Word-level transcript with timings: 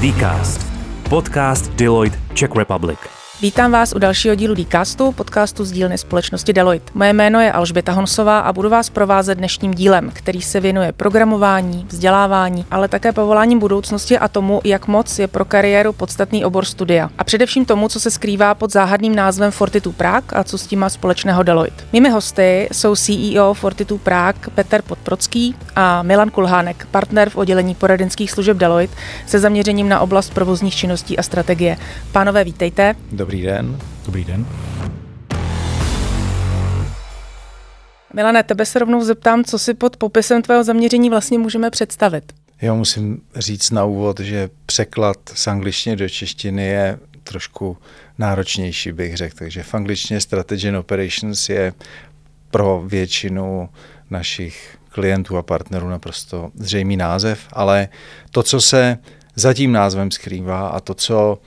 Dcast. 0.00 0.64
Podcast 1.08 1.70
Deloitte 1.76 2.18
Czech 2.34 2.54
Republic. 2.54 3.19
Vítám 3.42 3.72
vás 3.72 3.92
u 3.92 3.98
dalšího 3.98 4.34
dílu 4.34 4.54
Dcastu, 4.54 5.12
podcastu 5.12 5.64
z 5.64 5.72
dílny 5.72 5.98
společnosti 5.98 6.52
Deloitte. 6.52 6.92
Moje 6.94 7.12
jméno 7.12 7.40
je 7.40 7.52
Alžběta 7.52 7.92
Honsová 7.92 8.38
a 8.38 8.52
budu 8.52 8.68
vás 8.68 8.90
provázet 8.90 9.38
dnešním 9.38 9.74
dílem, 9.74 10.10
který 10.12 10.42
se 10.42 10.60
věnuje 10.60 10.92
programování, 10.92 11.86
vzdělávání, 11.88 12.64
ale 12.70 12.88
také 12.88 13.12
povoláním 13.12 13.58
budoucnosti 13.58 14.18
a 14.18 14.28
tomu, 14.28 14.60
jak 14.64 14.88
moc 14.88 15.18
je 15.18 15.28
pro 15.28 15.44
kariéru 15.44 15.92
podstatný 15.92 16.44
obor 16.44 16.64
studia. 16.64 17.10
A 17.18 17.24
především 17.24 17.64
tomu, 17.64 17.88
co 17.88 18.00
se 18.00 18.10
skrývá 18.10 18.54
pod 18.54 18.72
záhadným 18.72 19.14
názvem 19.14 19.50
Fortitu 19.50 19.92
Prague 19.92 20.40
a 20.40 20.44
co 20.44 20.58
s 20.58 20.66
tím 20.66 20.78
má 20.78 20.88
společného 20.88 21.42
Deloitte. 21.42 21.84
Mými 21.92 22.10
hosty 22.10 22.68
jsou 22.72 22.96
CEO 22.96 23.54
Fortitu 23.54 23.98
Prague 23.98 24.50
Petr 24.54 24.82
Podprocký 24.82 25.54
a 25.76 26.02
Milan 26.02 26.30
Kulhánek, 26.30 26.86
partner 26.90 27.30
v 27.30 27.36
oddělení 27.36 27.74
poradenských 27.74 28.30
služeb 28.30 28.56
Deloitte 28.56 28.96
se 29.26 29.38
zaměřením 29.38 29.88
na 29.88 30.00
oblast 30.00 30.34
provozních 30.34 30.74
činností 30.74 31.18
a 31.18 31.22
strategie. 31.22 31.76
Pánové, 32.12 32.44
vítejte. 32.44 32.94
Dobrý 33.12 33.29
Dobrý 33.30 33.42
den. 33.42 33.78
Dobrý 34.06 34.24
den. 34.24 34.46
Milane, 38.14 38.42
tebe 38.42 38.66
se 38.66 38.78
rovnou 38.78 39.04
zeptám, 39.04 39.44
co 39.44 39.58
si 39.58 39.74
pod 39.74 39.96
popisem 39.96 40.42
tvého 40.42 40.64
zaměření 40.64 41.10
vlastně 41.10 41.38
můžeme 41.38 41.70
představit. 41.70 42.32
Já 42.60 42.74
musím 42.74 43.20
říct 43.36 43.70
na 43.70 43.84
úvod, 43.84 44.20
že 44.20 44.50
překlad 44.66 45.16
z 45.34 45.46
angličtiny 45.46 45.96
do 45.96 46.08
češtiny 46.08 46.66
je 46.66 46.98
trošku 47.24 47.78
náročnější, 48.18 48.92
bych 48.92 49.16
řekl. 49.16 49.36
Takže 49.38 49.62
v 49.62 49.74
angličtině 49.74 50.20
Strategy 50.20 50.68
and 50.68 50.76
Operations 50.76 51.48
je 51.48 51.72
pro 52.50 52.82
většinu 52.86 53.68
našich 54.10 54.78
klientů 54.88 55.36
a 55.36 55.42
partnerů 55.42 55.88
naprosto 55.88 56.50
zřejmý 56.54 56.96
název, 56.96 57.40
ale 57.52 57.88
to, 58.30 58.42
co 58.42 58.60
se 58.60 58.98
za 59.34 59.54
tím 59.54 59.72
názvem 59.72 60.10
skrývá 60.10 60.68
a 60.68 60.80
to, 60.80 60.94
co 60.94 61.38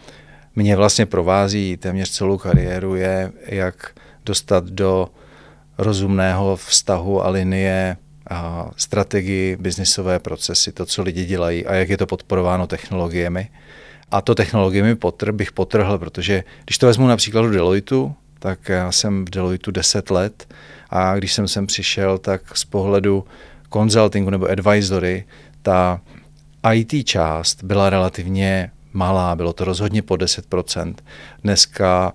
mě 0.56 0.76
vlastně 0.76 1.06
provází 1.06 1.78
téměř 1.78 2.10
celou 2.10 2.38
kariéru, 2.38 2.96
je, 2.96 3.32
jak 3.46 3.92
dostat 4.26 4.66
do 4.66 5.10
rozumného 5.78 6.56
vztahu 6.56 7.26
a 7.26 7.30
linie 7.30 7.98
a 8.30 8.70
strategii, 8.78 9.58
biznisové 9.60 10.20
procesy, 10.20 10.72
to, 10.72 10.86
co 10.86 11.04
lidi 11.04 11.26
dělají 11.26 11.66
a 11.66 11.74
jak 11.74 11.90
je 11.90 11.98
to 11.98 12.06
podporováno 12.06 12.68
technologiemi. 12.68 13.50
A 14.12 14.22
to 14.22 14.36
technologiemi 14.36 14.96
potr, 14.96 15.32
bych 15.32 15.52
potrhl, 15.52 15.98
protože 15.98 16.44
když 16.64 16.78
to 16.78 16.88
vezmu 16.88 17.08
například 17.08 17.42
do 17.42 17.50
Deloitu, 17.50 18.16
tak 18.40 18.70
já 18.70 18.92
jsem 18.92 19.26
v 19.26 19.30
Deloitu 19.30 19.72
10 19.72 20.12
let 20.12 20.54
a 20.90 21.16
když 21.16 21.34
jsem 21.34 21.48
sem 21.48 21.68
přišel, 21.68 22.18
tak 22.18 22.58
z 22.58 22.66
pohledu 22.66 23.26
consultingu 23.74 24.30
nebo 24.30 24.48
advisory, 24.48 25.26
ta 25.62 26.02
IT 26.74 27.08
část 27.08 27.64
byla 27.64 27.90
relativně 27.90 28.72
malá, 28.94 29.36
bylo 29.36 29.54
to 29.54 29.66
rozhodně 29.66 30.02
po 30.02 30.14
10%. 30.14 30.96
Dneska 31.44 32.14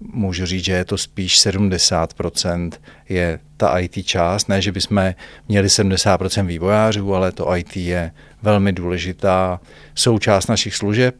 můžu 0.00 0.46
říct, 0.46 0.64
že 0.64 0.72
je 0.72 0.84
to 0.84 0.98
spíš 0.98 1.38
70% 1.38 2.72
je 3.08 3.38
ta 3.56 3.78
IT 3.78 4.06
část. 4.06 4.48
Ne, 4.48 4.62
že 4.62 4.72
bychom 4.72 5.14
měli 5.48 5.68
70% 5.68 6.46
vývojářů, 6.46 7.14
ale 7.14 7.32
to 7.32 7.56
IT 7.56 7.76
je 7.76 8.10
velmi 8.42 8.72
důležitá 8.72 9.60
součást 9.94 10.46
našich 10.46 10.74
služeb. 10.74 11.16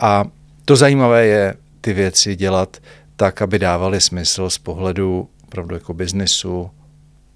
A 0.00 0.24
to 0.64 0.76
zajímavé 0.76 1.26
je 1.26 1.54
ty 1.80 1.92
věci 1.92 2.36
dělat 2.36 2.76
tak, 3.16 3.42
aby 3.42 3.58
dávaly 3.58 4.00
smysl 4.00 4.50
z 4.50 4.58
pohledu 4.58 5.28
opravdu 5.44 5.74
jako 5.74 5.94
biznesu, 5.94 6.70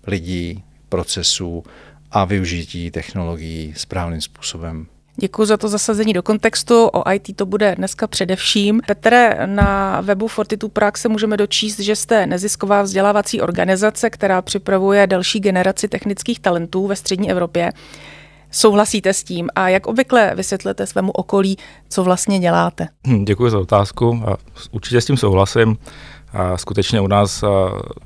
lidí, 0.07 0.65
procesů 0.89 1.65
a 2.11 2.25
využití 2.25 2.91
technologií 2.91 3.75
správným 3.77 4.21
způsobem. 4.21 4.87
Děkuji 5.17 5.45
za 5.45 5.57
to 5.57 5.69
zasazení 5.69 6.13
do 6.13 6.23
kontextu. 6.23 6.87
O 6.87 7.13
IT 7.13 7.37
to 7.37 7.47
bude 7.47 7.75
dneska 7.75 8.07
především. 8.07 8.81
Petre, 8.87 9.39
na 9.47 10.01
webu 10.01 10.29
Fortitu 10.29 10.69
Prax 10.69 11.01
se 11.01 11.09
můžeme 11.09 11.37
dočíst, 11.37 11.81
že 11.81 11.97
jste 11.97 12.27
nezisková 12.27 12.83
vzdělávací 12.83 13.41
organizace, 13.41 14.11
která 14.11 14.43
připravuje 14.43 15.07
další 15.07 15.41
generaci 15.41 15.89
technických 15.89 16.41
talentů 16.41 16.87
ve 16.87 16.97
střední 16.97 17.31
Evropě. 17.31 17.73
Souhlasíte 18.51 19.13
s 19.13 19.25
tím 19.25 19.49
a 19.55 19.69
jak 19.69 19.87
obvykle 19.87 20.33
vysvětlete 20.35 20.87
svému 20.87 21.13
okolí, 21.13 21.57
co 21.89 22.05
vlastně 22.05 22.39
děláte? 22.39 22.89
Hm, 23.07 23.25
děkuji 23.25 23.51
za 23.51 23.59
otázku. 23.59 24.23
Určitě 24.71 25.01
s 25.01 25.07
tím 25.07 25.17
souhlasím. 25.17 25.79
A 26.33 26.59
skutečně 26.59 27.01
u 27.01 27.07
nás 27.07 27.45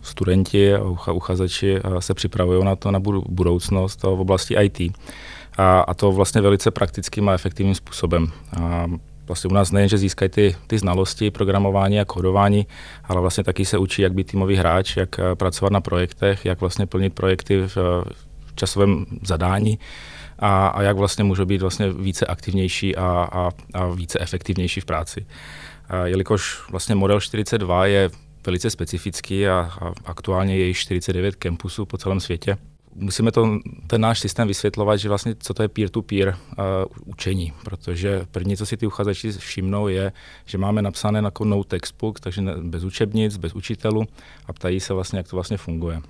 studenti 0.03 0.75
a 0.75 1.13
uchazeči 1.13 1.81
se 1.99 2.15
připravují 2.15 2.65
na 2.65 2.77
to 2.77 2.91
na 2.91 3.01
budoucnost 3.29 4.03
v 4.03 4.07
oblasti 4.07 4.57
IT 4.61 4.93
a, 5.59 5.81
a 5.81 5.95
to 5.95 6.13
vlastně 6.13 6.41
velice 6.41 6.71
praktickým 6.71 7.29
a 7.29 7.33
efektivním 7.33 7.75
způsobem. 7.75 8.33
A 8.61 8.87
vlastně 9.27 9.51
u 9.51 9.55
nás 9.55 9.73
nejen, 9.73 9.89
že 9.89 9.99
získají 9.99 10.29
ty, 10.29 10.57
ty 10.67 10.79
znalosti 10.79 11.31
programování 11.31 12.01
a 12.01 12.05
kódování, 12.05 12.67
ale 13.05 13.21
vlastně 13.21 13.45
taky 13.45 13.65
se 13.65 13.79
učí, 13.79 14.03
jak 14.03 14.13
být 14.13 14.27
týmový 14.27 14.57
hráč, 14.57 14.97
jak 14.97 15.19
eh, 15.19 15.35
pracovat 15.35 15.73
na 15.73 15.81
projektech, 15.81 16.45
jak 16.45 16.61
vlastně 16.61 16.87
plnit 16.87 17.15
projekty 17.15 17.61
v, 17.61 17.77
v 18.47 18.55
časovém 18.55 19.07
zadání 19.23 19.79
a, 20.39 20.67
a 20.67 20.83
jak 20.83 20.97
vlastně 20.97 21.25
můžou 21.25 21.45
být 21.45 21.61
vlastně 21.61 21.93
více 21.93 22.27
aktivnější 22.27 22.97
a, 22.97 23.29
a, 23.33 23.51
a 23.75 23.87
více 23.87 24.19
efektivnější 24.21 24.81
v 24.81 24.85
práci. 24.85 25.27
A 25.89 26.07
jelikož 26.07 26.71
vlastně 26.71 26.95
model 26.95 27.21
42 27.21 27.87
je 27.87 28.11
velice 28.47 28.71
specifický 28.71 29.49
a, 29.49 29.71
a 29.81 29.93
aktuálně 30.05 30.57
je 30.57 30.67
již 30.67 30.79
49 30.79 31.35
campusů 31.35 31.87
po 31.87 31.99
celém 31.99 32.21
světě, 32.21 32.57
musíme 32.99 33.33
to, 33.33 33.59
ten 33.87 34.01
náš 34.01 34.21
systém 34.21 34.49
vysvětlovat, 34.49 34.97
že 34.97 35.09
vlastně 35.09 35.35
co 35.39 35.55
to 35.55 35.63
je 35.63 35.69
peer-to-peer 35.69 36.29
uh, 36.29 36.65
učení, 37.05 37.53
protože 37.65 38.27
první, 38.31 38.57
co 38.57 38.67
si 38.67 38.77
ty 38.77 38.87
uchazeči 38.87 39.33
všimnou, 39.33 39.89
je, 39.89 40.13
že 40.45 40.59
máme 40.59 40.83
napsané 40.83 41.21
jako 41.25 41.45
no 41.45 41.65
textbook, 41.65 42.21
takže 42.21 42.43
bez 42.63 42.85
učebnic, 42.85 43.37
bez 43.37 43.55
učitelů 43.55 44.05
a 44.47 44.53
ptají 44.53 44.81
se 44.81 44.95
vlastně, 44.95 45.19
jak 45.19 45.29
to 45.29 45.37
vlastně 45.37 45.57
funguje. 45.57 46.01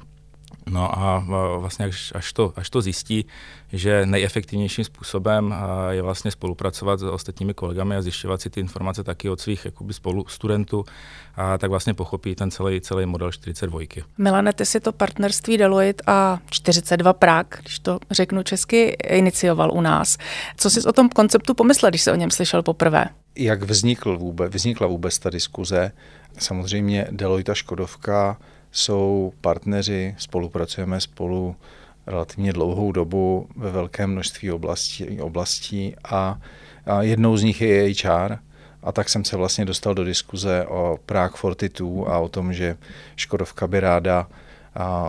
No 0.66 0.98
a 0.98 1.24
vlastně 1.58 1.84
až, 1.84 2.12
až, 2.14 2.32
to, 2.32 2.52
až 2.56 2.70
to 2.70 2.80
zjistí, 2.80 3.26
že 3.72 4.06
nejefektivnějším 4.06 4.84
způsobem 4.84 5.54
je 5.90 6.02
vlastně 6.02 6.30
spolupracovat 6.30 7.00
s 7.00 7.02
ostatními 7.02 7.54
kolegami 7.54 7.96
a 7.96 8.02
zjišťovat 8.02 8.40
si 8.40 8.50
ty 8.50 8.60
informace 8.60 9.04
taky 9.04 9.30
od 9.30 9.40
svých 9.40 9.64
jakoby 9.64 9.94
spolu 9.94 10.28
studentů, 10.28 10.84
a 11.36 11.58
tak 11.58 11.70
vlastně 11.70 11.94
pochopí 11.94 12.34
ten 12.34 12.50
celý, 12.50 12.80
celý 12.80 13.06
model 13.06 13.32
42. 13.32 13.80
Milane, 14.18 14.52
ty 14.52 14.66
si 14.66 14.80
to 14.80 14.92
partnerství 14.92 15.56
Deloitte 15.58 16.02
a 16.06 16.38
42 16.50 17.12
Prague, 17.12 17.60
když 17.62 17.78
to 17.78 17.98
řeknu 18.10 18.42
česky, 18.42 18.96
inicioval 19.04 19.72
u 19.72 19.80
nás. 19.80 20.18
Co 20.56 20.70
jsi 20.70 20.82
o 20.82 20.92
tom 20.92 21.08
konceptu 21.08 21.54
pomyslel, 21.54 21.90
když 21.90 22.02
se 22.02 22.12
o 22.12 22.16
něm 22.16 22.30
slyšel 22.30 22.62
poprvé? 22.62 23.04
Jak 23.36 23.62
vznikl 23.62 24.18
vůbec, 24.18 24.54
vznikla 24.54 24.86
vůbec 24.86 25.18
ta 25.18 25.30
diskuze? 25.30 25.92
Samozřejmě 26.38 27.06
Deloitte 27.10 27.52
a 27.52 27.54
Škodovka 27.54 28.36
jsou 28.72 29.32
partneři, 29.40 30.14
spolupracujeme 30.18 31.00
spolu 31.00 31.56
relativně 32.06 32.52
dlouhou 32.52 32.92
dobu 32.92 33.48
ve 33.56 33.70
velkém 33.70 34.10
množství 34.10 34.52
oblastí, 34.52 35.20
oblastí 35.20 35.94
a, 36.04 36.40
a 36.86 37.02
jednou 37.02 37.36
z 37.36 37.42
nich 37.42 37.60
je 37.60 37.94
HR. 38.02 38.36
A 38.82 38.92
tak 38.92 39.08
jsem 39.08 39.24
se 39.24 39.36
vlastně 39.36 39.64
dostal 39.64 39.94
do 39.94 40.04
diskuze 40.04 40.66
o 40.66 40.98
Prague 41.06 41.36
Fortitude 41.36 42.10
a 42.10 42.18
o 42.18 42.28
tom, 42.28 42.52
že 42.52 42.76
Škodovka 43.16 43.66
by 43.66 43.80
ráda 43.80 44.28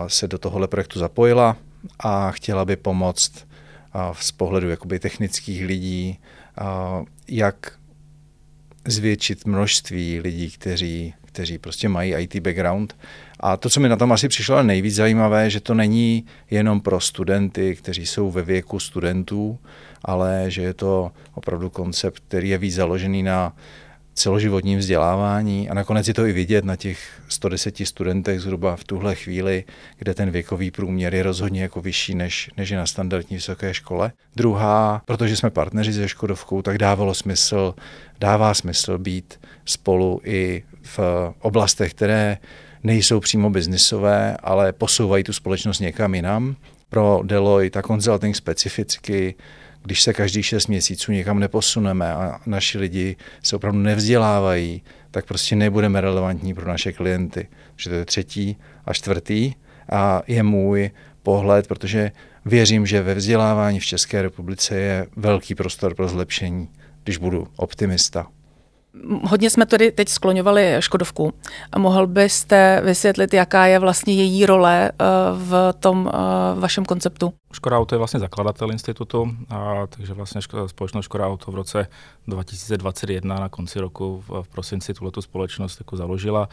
se 0.06 0.28
do 0.28 0.38
tohohle 0.38 0.68
projektu 0.68 0.98
zapojila 0.98 1.56
a 1.98 2.30
chtěla 2.30 2.64
by 2.64 2.76
pomoct 2.76 3.46
z 4.12 4.32
pohledu 4.32 4.70
jakoby 4.70 4.98
technických 4.98 5.64
lidí, 5.64 6.18
jak 7.28 7.72
zvětšit 8.88 9.46
množství 9.46 10.20
lidí, 10.20 10.50
kteří, 10.50 11.14
kteří 11.40 11.58
prostě 11.58 11.88
mají 11.88 12.14
IT 12.14 12.36
background. 12.40 12.96
A 13.40 13.56
to, 13.56 13.70
co 13.70 13.80
mi 13.80 13.88
na 13.88 13.96
tom 13.96 14.12
asi 14.12 14.28
přišlo 14.28 14.62
nejvíc 14.62 14.94
zajímavé, 14.94 15.50
že 15.50 15.60
to 15.60 15.74
není 15.74 16.24
jenom 16.50 16.80
pro 16.80 17.00
studenty, 17.00 17.76
kteří 17.76 18.06
jsou 18.06 18.30
ve 18.30 18.42
věku 18.42 18.80
studentů, 18.80 19.58
ale 20.04 20.44
že 20.48 20.62
je 20.62 20.74
to 20.74 21.12
opravdu 21.34 21.70
koncept, 21.70 22.22
který 22.28 22.48
je 22.48 22.58
víc 22.58 22.74
založený 22.74 23.22
na 23.22 23.56
celoživotním 24.20 24.78
vzdělávání 24.78 25.70
a 25.70 25.74
nakonec 25.74 26.08
je 26.08 26.14
to 26.14 26.26
i 26.26 26.32
vidět 26.32 26.64
na 26.64 26.76
těch 26.76 27.20
110 27.28 27.76
studentech 27.84 28.40
zhruba 28.40 28.76
v 28.76 28.84
tuhle 28.84 29.14
chvíli, 29.14 29.64
kde 29.98 30.14
ten 30.14 30.30
věkový 30.30 30.70
průměr 30.70 31.14
je 31.14 31.22
rozhodně 31.22 31.62
jako 31.62 31.80
vyšší, 31.80 32.14
než, 32.14 32.50
než 32.56 32.70
je 32.70 32.76
na 32.76 32.86
standardní 32.86 33.36
vysoké 33.36 33.74
škole. 33.74 34.12
Druhá, 34.36 35.02
protože 35.04 35.36
jsme 35.36 35.50
partneři 35.50 35.92
se 35.92 36.08
Škodovkou, 36.08 36.62
tak 36.62 36.78
dávalo 36.78 37.14
smysl, 37.14 37.74
dává 38.20 38.54
smysl 38.54 38.98
být 38.98 39.40
spolu 39.64 40.20
i 40.24 40.62
v 40.82 41.00
oblastech, 41.40 41.94
které 41.94 42.38
nejsou 42.82 43.20
přímo 43.20 43.50
biznisové, 43.50 44.36
ale 44.36 44.72
posouvají 44.72 45.24
tu 45.24 45.32
společnost 45.32 45.80
někam 45.80 46.14
jinam. 46.14 46.56
Pro 46.90 47.20
Deloitte 47.24 47.78
a 47.78 47.82
consulting 47.82 48.36
specificky, 48.36 49.34
když 49.82 50.02
se 50.02 50.12
každých 50.12 50.46
šest 50.46 50.66
měsíců 50.66 51.12
někam 51.12 51.38
neposuneme 51.38 52.12
a 52.12 52.40
naši 52.46 52.78
lidi 52.78 53.16
se 53.42 53.56
opravdu 53.56 53.78
nevzdělávají, 53.78 54.82
tak 55.10 55.26
prostě 55.26 55.56
nebudeme 55.56 56.00
relevantní 56.00 56.54
pro 56.54 56.68
naše 56.68 56.92
klienty. 56.92 57.48
Že 57.76 57.90
to 57.90 57.96
je 57.96 58.04
třetí 58.04 58.56
a 58.84 58.92
čtvrtý 58.92 59.52
a 59.92 60.22
je 60.26 60.42
můj 60.42 60.90
pohled, 61.22 61.66
protože 61.66 62.12
věřím, 62.44 62.86
že 62.86 63.02
ve 63.02 63.14
vzdělávání 63.14 63.80
v 63.80 63.84
České 63.86 64.22
republice 64.22 64.76
je 64.76 65.06
velký 65.16 65.54
prostor 65.54 65.94
pro 65.94 66.08
zlepšení 66.08 66.68
když 67.04 67.16
budu 67.16 67.48
optimista. 67.56 68.26
Hodně 69.22 69.50
jsme 69.50 69.66
tady 69.66 69.92
teď 69.92 70.08
skloňovali 70.08 70.76
Škodovku. 70.80 71.32
Mohl 71.78 72.06
byste 72.06 72.80
vysvětlit, 72.84 73.34
jaká 73.34 73.66
je 73.66 73.78
vlastně 73.78 74.14
její 74.14 74.46
role 74.46 74.92
eh, 74.92 75.04
v 75.32 75.72
tom 75.80 76.10
eh, 76.14 76.60
vašem 76.60 76.84
konceptu? 76.84 77.32
Škoda 77.52 77.78
Auto 77.78 77.94
je 77.94 77.98
vlastně 77.98 78.20
zakladatel 78.20 78.70
institutu, 78.70 79.36
a, 79.48 79.86
takže 79.86 80.14
vlastně 80.14 80.40
společnost 80.66 81.04
Škoda 81.04 81.26
Auto 81.26 81.52
v 81.52 81.54
roce 81.54 81.86
2021 82.26 83.40
na 83.40 83.48
konci 83.48 83.80
roku 83.80 84.24
v, 84.28 84.42
v 84.42 84.48
prosinci 84.48 84.94
tuhle 84.94 85.12
společnost 85.20 85.80
jako 85.80 85.96
založila. 85.96 86.48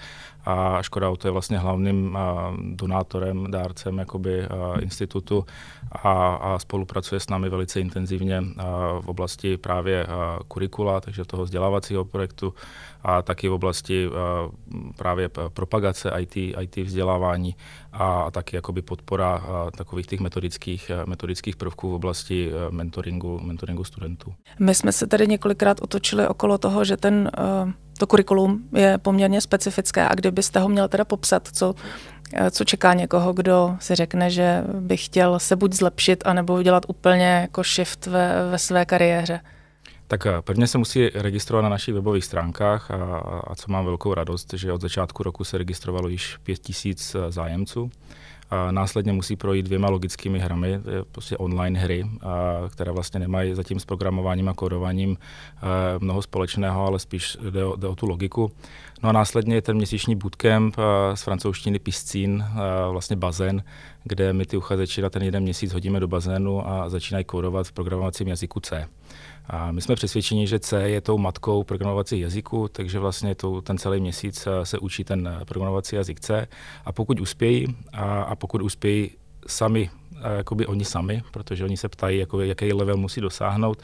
A 0.46 0.82
Škoda 0.82 1.10
Auto 1.10 1.28
je 1.28 1.32
vlastně 1.32 1.58
hlavním 1.58 2.18
a, 2.18 2.54
donátorem, 2.72 3.52
dárcem 3.52 3.98
jakoby, 3.98 4.46
a, 4.46 4.80
institutu 4.80 5.46
a, 5.92 6.36
a 6.36 6.60
spolupracuje 6.60 7.20
s 7.20 7.30
námi 7.30 7.50
velice 7.50 7.80
intenzivně 7.80 8.38
a, 8.38 8.44
v 9.00 9.08
oblasti 9.08 9.58
právě 9.58 10.06
a, 10.06 10.40
kurikula, 10.48 11.02
takže 11.02 11.26
toho 11.26 11.44
vzdělávacího 11.44 12.06
projektu 12.06 12.54
a 13.02 13.22
taky 13.22 13.50
v 13.50 13.54
oblasti 13.54 14.08
a, 14.08 14.10
právě 14.96 15.30
propagace 15.54 16.12
IT, 16.20 16.38
IT 16.38 16.78
vzdělávání 16.78 17.56
a, 17.94 18.32
taky 18.32 18.56
jakoby 18.56 18.82
podpora 18.82 19.36
a, 19.36 19.72
takových 19.72 20.08
těch 20.08 20.20
metodických, 20.20 20.92
metodických 21.06 21.56
prvků 21.56 21.92
v 21.92 21.94
oblasti 21.94 22.52
mentoringu, 22.70 23.40
mentoringu 23.40 23.84
studentů. 23.84 24.34
My 24.60 24.76
jsme 24.76 24.92
se 24.92 25.08
tady 25.08 25.28
několikrát 25.28 25.78
otočili 25.82 26.28
okolo 26.28 26.58
toho, 26.58 26.86
že 26.86 26.98
ten, 26.98 27.32
to 27.98 28.08
kurikulum 28.08 28.70
je 28.74 28.98
poměrně 28.98 29.42
specifické 29.42 30.08
a 30.08 30.16
kdybyste 30.16 30.60
ho 30.60 30.70
měl 30.70 30.88
teda 30.88 31.06
popsat, 31.06 31.48
co, 31.54 31.76
co 32.52 32.64
čeká 32.64 32.94
někoho, 32.94 33.34
kdo 33.34 33.76
si 33.80 33.96
řekne, 33.96 34.30
že 34.30 34.64
by 34.80 34.98
chtěl 34.98 35.40
se 35.40 35.56
buď 35.56 35.74
zlepšit, 35.74 36.24
anebo 36.26 36.54
udělat 36.54 36.86
úplně 36.88 37.26
jako 37.26 37.64
shift 37.64 38.06
ve, 38.06 38.50
ve 38.52 38.58
své 38.58 38.86
kariéře. 38.86 39.40
Tak 40.08 40.26
eh, 40.26 40.42
prvně 40.42 40.68
se 40.68 40.78
musí 40.78 41.10
registrovat 41.10 41.64
na 41.64 41.70
našich 41.70 41.94
webových 41.94 42.26
stránkách 42.26 42.92
a, 42.92 43.18
a 43.48 43.56
co 43.56 43.72
mám 43.72 43.86
velkou 43.86 44.14
radost, 44.14 44.54
že 44.54 44.74
od 44.74 44.82
začátku 44.82 45.24
roku 45.24 45.44
se 45.44 45.58
registrovalo 45.58 46.08
již 46.08 46.38
5000 46.44 47.16
eh, 47.16 47.32
zájemců. 47.32 47.92
A 48.50 48.72
následně 48.72 49.14
musí 49.14 49.36
projít 49.36 49.66
dvěma 49.66 49.90
logickými 49.90 50.40
hrami, 50.40 50.80
prostě 51.12 51.38
online 51.38 51.80
hry, 51.80 52.06
a, 52.22 52.70
které 52.70 52.92
vlastně 52.92 53.20
nemají 53.20 53.54
zatím 53.54 53.80
s 53.80 53.86
programováním 53.86 54.50
a 54.50 54.54
kódováním 54.54 55.18
a, 55.62 55.66
eh, 55.66 56.00
mnoho 56.00 56.22
společného, 56.22 56.86
ale 56.86 57.00
spíš 57.00 57.38
jde 57.50 57.66
o, 57.66 57.76
jde 57.76 57.88
o 57.88 57.96
tu 57.96 58.06
logiku. 58.06 58.52
No 59.04 59.10
a 59.10 59.12
následně 59.12 59.56
je 59.56 59.62
ten 59.62 59.78
měsíční 59.78 60.16
bootcamp 60.16 60.78
a, 60.80 61.16
z 61.16 61.24
francouzštiny 61.24 61.80
Piscín, 61.80 62.46
a, 62.56 62.90
vlastně 62.90 63.16
bazén, 63.16 63.64
kde 64.04 64.34
my 64.34 64.46
ty 64.46 64.58
uchazeči 64.58 65.02
na 65.02 65.10
ten 65.10 65.24
jeden 65.24 65.44
měsíc 65.44 65.74
hodíme 65.74 66.00
do 66.00 66.08
bazénu 66.08 66.70
a 66.70 66.90
začínají 66.90 67.26
kódovat 67.26 67.68
v 67.68 67.72
programovacím 67.72 68.28
jazyku 68.28 68.60
C. 68.60 68.88
A 69.50 69.72
my 69.72 69.82
jsme 69.82 69.96
přesvědčeni, 69.96 70.48
že 70.48 70.60
C 70.60 70.90
je 70.90 71.02
tou 71.02 71.18
matkou 71.18 71.64
programovacích 71.64 72.22
jazyků, 72.22 72.68
takže 72.68 73.00
vlastně 73.00 73.36
to, 73.36 73.62
ten 73.62 73.78
celý 73.78 74.00
měsíc 74.00 74.48
eh, 74.48 74.66
se 74.66 74.80
učí 74.80 75.04
ten 75.04 75.28
eh, 75.28 75.46
programovací 75.46 75.96
jazyk 75.96 76.20
C. 76.20 76.48
A 76.86 76.92
pokud 76.92 77.20
uspějí, 77.20 77.66
a, 77.94 78.22
a 78.22 78.36
pokud 78.36 78.62
uspějí 78.62 79.12
sami, 79.48 79.90
eh, 80.16 80.38
jakoby 80.38 80.66
oni 80.66 80.86
sami, 80.86 81.22
protože 81.32 81.64
oni 81.64 81.78
se 81.78 81.90
ptají, 81.90 82.20
jako, 82.20 82.42
jaký 82.42 82.74
level 82.74 82.98
musí 82.98 83.22
dosáhnout, 83.22 83.82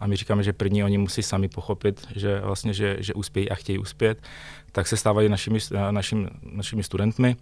a 0.00 0.06
my 0.06 0.16
říkáme, 0.16 0.42
že 0.42 0.52
první 0.52 0.84
oni 0.84 0.98
musí 0.98 1.22
sami 1.22 1.48
pochopit, 1.48 2.06
že 2.16 2.40
vlastně, 2.40 2.74
že, 2.74 2.96
že 3.00 3.14
uspějí 3.14 3.50
a 3.50 3.54
chtějí 3.54 3.78
uspět, 3.78 4.22
tak 4.72 4.86
se 4.86 4.96
stávají 4.96 5.28
našimi, 5.28 5.58
našimi, 5.90 6.28
našimi 6.42 6.82
studentmi. 6.82 7.36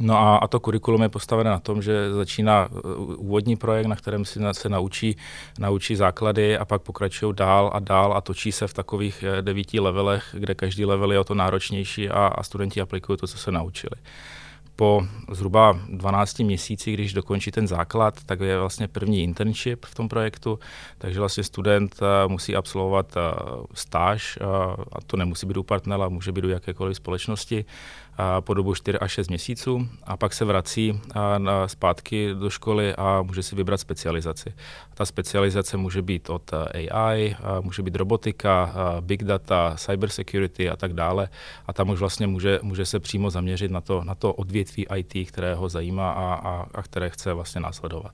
No 0.00 0.18
a, 0.18 0.36
a 0.36 0.46
to 0.46 0.60
kurikulum 0.60 1.02
je 1.02 1.08
postavené 1.08 1.50
na 1.50 1.58
tom, 1.58 1.82
že 1.82 2.12
začíná 2.12 2.68
uh, 2.68 2.80
úvodní 3.16 3.56
projekt, 3.56 3.86
na 3.86 3.96
kterém 3.96 4.24
si 4.24 4.40
se 4.52 4.68
naučí, 4.68 5.16
naučí 5.58 5.96
základy 5.96 6.58
a 6.58 6.64
pak 6.64 6.82
pokračují 6.82 7.34
dál 7.36 7.70
a 7.74 7.78
dál 7.78 8.12
a 8.12 8.20
točí 8.20 8.52
se 8.52 8.66
v 8.66 8.74
takových 8.74 9.24
eh, 9.28 9.42
devíti 9.42 9.80
levelech, 9.80 10.28
kde 10.32 10.54
každý 10.54 10.84
level 10.84 11.12
je 11.12 11.18
o 11.18 11.24
to 11.24 11.34
náročnější 11.34 12.08
a, 12.08 12.26
a 12.26 12.42
studenti 12.42 12.80
aplikují 12.80 13.18
to, 13.18 13.26
co 13.26 13.38
se 13.38 13.52
naučili 13.52 13.96
po 14.76 15.06
zhruba 15.32 15.80
12 15.88 16.38
měsících, 16.38 16.94
když 16.94 17.12
dokončí 17.12 17.50
ten 17.50 17.68
základ, 17.68 18.24
tak 18.26 18.40
je 18.40 18.58
vlastně 18.58 18.88
první 18.88 19.22
internship 19.22 19.86
v 19.86 19.94
tom 19.94 20.08
projektu, 20.08 20.58
takže 20.98 21.20
vlastně 21.20 21.44
student 21.44 21.96
eh, 22.02 22.28
musí 22.28 22.56
absolvovat 22.56 23.16
eh, 23.16 23.20
stáž, 23.74 24.38
a 24.92 25.00
to 25.06 25.16
nemusí 25.16 25.46
být 25.46 25.56
u 25.56 25.62
partnera, 25.62 26.08
může 26.08 26.32
být 26.32 26.44
u 26.44 26.48
jakékoliv 26.48 26.96
společnosti, 26.96 27.64
po 28.40 28.54
dobu 28.54 28.74
4 28.74 28.98
až 28.98 29.12
6 29.12 29.28
měsíců. 29.28 29.88
A 30.04 30.16
pak 30.16 30.32
se 30.32 30.44
vrací 30.44 31.00
zpátky 31.66 32.34
do 32.34 32.50
školy 32.50 32.94
a 32.94 33.22
může 33.22 33.42
si 33.42 33.56
vybrat 33.56 33.80
specializaci. 33.80 34.54
Ta 34.94 35.06
specializace 35.06 35.76
může 35.76 36.02
být 36.02 36.30
od 36.30 36.50
AI, 36.54 37.36
může 37.60 37.82
být 37.82 37.96
robotika, 37.96 38.74
big 39.00 39.24
data, 39.24 39.74
cybersecurity 39.76 40.70
a 40.70 40.76
tak 40.76 40.92
dále. 40.92 41.28
A 41.66 41.72
tam 41.72 41.90
už 41.90 42.00
vlastně 42.00 42.26
může, 42.26 42.58
může 42.62 42.86
se 42.86 43.00
přímo 43.00 43.30
zaměřit 43.30 43.70
na 43.70 43.80
to, 43.80 44.04
na 44.04 44.14
to 44.14 44.32
odvětví 44.32 44.65
IT, 44.96 45.28
které 45.28 45.54
ho 45.54 45.68
zajímá 45.68 46.12
a, 46.12 46.34
a, 46.34 46.66
a 46.74 46.82
které 46.82 47.10
chce 47.10 47.32
vlastně 47.32 47.60
následovat. 47.60 48.12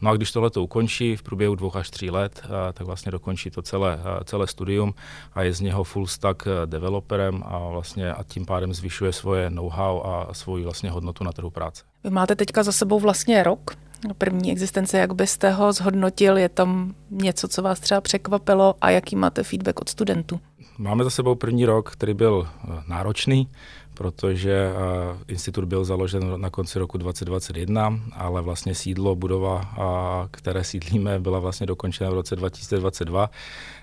No 0.00 0.10
a 0.10 0.16
když 0.16 0.32
tohle 0.32 0.50
to 0.50 0.62
ukončí 0.62 1.16
v 1.16 1.22
průběhu 1.22 1.54
dvou 1.54 1.76
až 1.76 1.90
tří 1.90 2.10
let, 2.10 2.42
tak 2.72 2.86
vlastně 2.86 3.12
dokončí 3.12 3.50
to 3.50 3.62
celé, 3.62 3.98
celé 4.24 4.46
studium 4.46 4.94
a 5.32 5.42
je 5.42 5.52
z 5.52 5.60
něho 5.60 5.84
full 5.84 6.06
stack 6.06 6.42
developerem 6.66 7.42
a 7.46 7.58
vlastně 7.58 8.12
a 8.12 8.22
tím 8.22 8.46
pádem 8.46 8.74
zvyšuje 8.74 9.12
svoje 9.12 9.50
know-how 9.50 10.02
a 10.06 10.34
svoji 10.34 10.64
vlastně 10.64 10.90
hodnotu 10.90 11.24
na 11.24 11.32
trhu 11.32 11.50
práce. 11.50 11.84
Vy 12.04 12.10
máte 12.10 12.36
teďka 12.36 12.62
za 12.62 12.72
sebou 12.72 13.00
vlastně 13.00 13.42
rok 13.42 13.76
první 14.18 14.52
existence, 14.52 14.98
jak 14.98 15.14
byste 15.14 15.50
ho 15.50 15.72
zhodnotil? 15.72 16.38
Je 16.38 16.48
tam 16.48 16.94
něco, 17.10 17.48
co 17.48 17.62
vás 17.62 17.80
třeba 17.80 18.00
překvapilo 18.00 18.74
a 18.80 18.90
jaký 18.90 19.16
máte 19.16 19.42
feedback 19.42 19.80
od 19.80 19.88
studentů? 19.88 20.40
Máme 20.78 21.04
za 21.04 21.10
sebou 21.10 21.34
první 21.34 21.64
rok, 21.64 21.90
který 21.90 22.14
byl 22.14 22.48
náročný 22.88 23.48
protože 23.96 24.70
uh, 24.72 25.16
institut 25.28 25.64
byl 25.64 25.84
založen 25.84 26.40
na 26.40 26.50
konci 26.50 26.78
roku 26.78 26.98
2021, 26.98 28.00
ale 28.12 28.42
vlastně 28.42 28.74
sídlo, 28.74 29.16
budova, 29.16 29.54
uh, 29.54 30.28
které 30.30 30.64
sídlíme, 30.64 31.18
byla 31.18 31.38
vlastně 31.38 31.66
dokončena 31.66 32.10
v 32.10 32.14
roce 32.14 32.36
2022, 32.36 33.30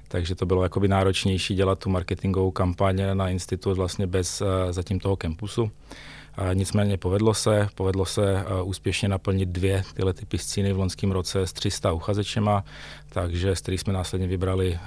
takže 0.08 0.36
to 0.36 0.46
bylo 0.46 0.64
jakoby 0.64 0.88
náročnější 0.88 1.56
dělat 1.56 1.80
tu 1.80 1.90
marketingovou 1.90 2.52
kampaň 2.52 3.02
na 3.14 3.30
institut 3.30 3.78
vlastně 3.78 4.08
bez 4.08 4.42
uh, 4.42 4.48
zatím 4.72 5.00
toho 5.00 5.16
kampusu. 5.16 5.72
Nicméně 6.54 6.98
povedlo 6.98 7.34
se, 7.34 7.68
povedlo 7.76 8.06
se 8.06 8.46
úspěšně 8.64 9.10
naplnit 9.10 9.50
dvě 9.50 9.84
tyhle 9.94 10.14
ty 10.14 10.26
piscíny 10.26 10.74
v 10.74 10.80
loňském 10.80 11.12
roce 11.12 11.48
s 11.48 11.54
300 11.54 11.92
uchazečema, 11.92 12.64
takže 13.10 13.56
z 13.56 13.62
kterých 13.62 13.82
jsme 13.82 13.94
následně 13.94 14.28
vybrali 14.28 14.80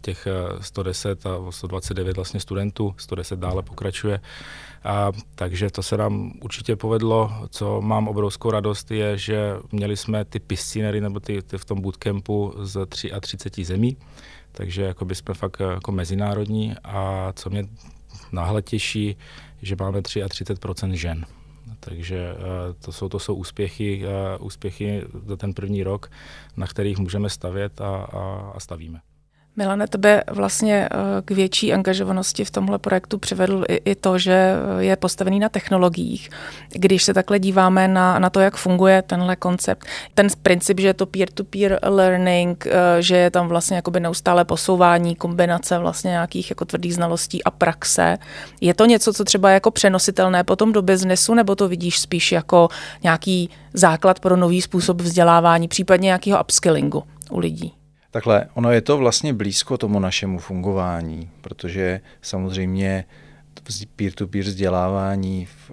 těch 0.00 0.28
110 0.60 1.26
a 1.26 1.30
129 1.50 2.16
vlastně 2.16 2.40
studentů, 2.40 2.94
110 2.96 3.38
dále 3.38 3.62
pokračuje. 3.62 4.20
A, 4.84 5.12
takže 5.34 5.70
to 5.70 5.82
se 5.82 5.96
nám 5.96 6.32
určitě 6.42 6.76
povedlo. 6.76 7.32
Co 7.50 7.80
mám 7.80 8.08
obrovskou 8.08 8.50
radost 8.50 8.90
je, 8.90 9.18
že 9.18 9.54
měli 9.72 9.96
jsme 9.96 10.24
ty 10.24 10.40
piscinery 10.40 11.00
nebo 11.00 11.20
ty, 11.20 11.42
ty 11.42 11.58
v 11.58 11.64
tom 11.64 11.80
bootcampu 11.80 12.54
z 12.58 12.86
33 13.20 13.64
zemí, 13.64 13.96
takže 14.52 14.82
jako 14.82 15.04
by 15.04 15.14
jsme 15.14 15.34
fakt 15.34 15.60
jako 15.60 15.92
mezinárodní 15.92 16.74
a 16.84 17.32
co 17.36 17.50
mě 17.50 17.68
náhle 18.32 18.62
těší, 18.62 19.16
že 19.62 19.76
máme 19.80 20.00
33% 20.00 20.92
žen. 20.92 21.26
Takže 21.80 22.18
eh, 22.18 22.72
to 22.84 22.92
jsou, 22.92 23.08
to 23.08 23.18
jsou 23.18 23.34
úspěchy, 23.34 24.02
eh, 24.04 24.38
úspěchy 24.38 25.02
za 25.26 25.36
ten 25.36 25.54
první 25.54 25.82
rok, 25.82 26.10
na 26.56 26.66
kterých 26.66 26.98
můžeme 26.98 27.30
stavět 27.30 27.80
a, 27.80 27.96
a, 27.96 28.52
a 28.54 28.60
stavíme. 28.60 29.00
Milane, 29.58 29.86
tebe 29.86 30.22
vlastně 30.30 30.88
eh, 30.92 30.98
k 31.24 31.30
větší 31.30 31.72
angažovanosti 31.72 32.44
v 32.44 32.50
tomhle 32.50 32.78
projektu 32.78 33.18
přivedl 33.18 33.64
i, 33.68 33.74
i 33.74 33.94
to, 33.94 34.18
že 34.18 34.32
eh, 34.32 34.84
je 34.84 34.96
postavený 34.96 35.40
na 35.40 35.48
technologiích. 35.48 36.30
Když 36.72 37.02
se 37.02 37.14
takhle 37.14 37.38
díváme 37.38 37.88
na, 37.88 38.18
na 38.18 38.30
to, 38.30 38.40
jak 38.40 38.56
funguje 38.56 39.02
tenhle 39.02 39.36
koncept, 39.36 39.86
ten 40.14 40.28
princip, 40.42 40.80
že 40.80 40.86
je 40.86 40.94
to 40.94 41.06
peer-to-peer 41.06 41.78
learning, 41.82 42.66
eh, 42.66 43.02
že 43.02 43.16
je 43.16 43.30
tam 43.30 43.48
vlastně 43.48 43.76
jakoby 43.76 44.00
neustále 44.00 44.44
posouvání, 44.44 45.16
kombinace 45.16 45.78
vlastně 45.78 46.08
nějakých 46.08 46.50
jako 46.50 46.64
tvrdých 46.64 46.94
znalostí 46.94 47.44
a 47.44 47.50
praxe, 47.50 48.18
je 48.60 48.74
to 48.74 48.86
něco, 48.86 49.12
co 49.12 49.24
třeba 49.24 49.50
jako 49.50 49.70
přenositelné 49.70 50.44
potom 50.44 50.72
do 50.72 50.82
biznesu, 50.82 51.34
nebo 51.34 51.54
to 51.54 51.68
vidíš 51.68 52.00
spíš 52.00 52.32
jako 52.32 52.68
nějaký 53.02 53.50
základ 53.72 54.20
pro 54.20 54.36
nový 54.36 54.62
způsob 54.62 55.00
vzdělávání, 55.00 55.68
případně 55.68 56.06
nějakého 56.06 56.40
upskillingu 56.40 57.02
u 57.30 57.38
lidí? 57.38 57.77
Takhle, 58.18 58.46
ono 58.54 58.72
je 58.72 58.80
to 58.80 58.98
vlastně 58.98 59.32
blízko 59.32 59.78
tomu 59.78 60.00
našemu 60.00 60.38
fungování, 60.38 61.30
protože 61.40 62.00
samozřejmě 62.22 63.04
peer-to-peer 63.96 64.44
vzdělávání 64.44 65.46
v, 65.46 65.70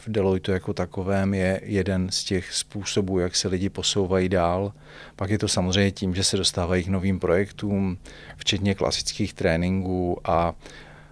v 0.00 0.08
Deloitu 0.08 0.52
jako 0.52 0.72
takovém 0.72 1.34
je 1.34 1.60
jeden 1.64 2.10
z 2.10 2.24
těch 2.24 2.52
způsobů, 2.52 3.18
jak 3.18 3.36
se 3.36 3.48
lidi 3.48 3.68
posouvají 3.68 4.28
dál. 4.28 4.72
Pak 5.16 5.30
je 5.30 5.38
to 5.38 5.48
samozřejmě 5.48 5.90
tím, 5.90 6.14
že 6.14 6.24
se 6.24 6.36
dostávají 6.36 6.84
k 6.84 6.88
novým 6.88 7.20
projektům, 7.20 7.98
včetně 8.36 8.74
klasických 8.74 9.34
tréninků 9.34 10.18
a 10.24 10.54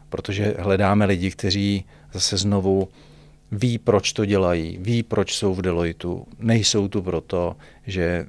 protože 0.09 0.55
hledáme 0.59 1.05
lidi, 1.05 1.31
kteří 1.31 1.85
zase 2.13 2.37
znovu 2.37 2.89
ví, 3.53 3.79
proč 3.79 4.13
to 4.13 4.25
dělají, 4.25 4.79
ví, 4.81 5.03
proč 5.03 5.35
jsou 5.35 5.55
v 5.55 5.63
Deloitu. 5.63 6.27
Nejsou 6.39 6.89
tu 6.89 7.03
proto, 7.03 7.57
že 7.87 8.27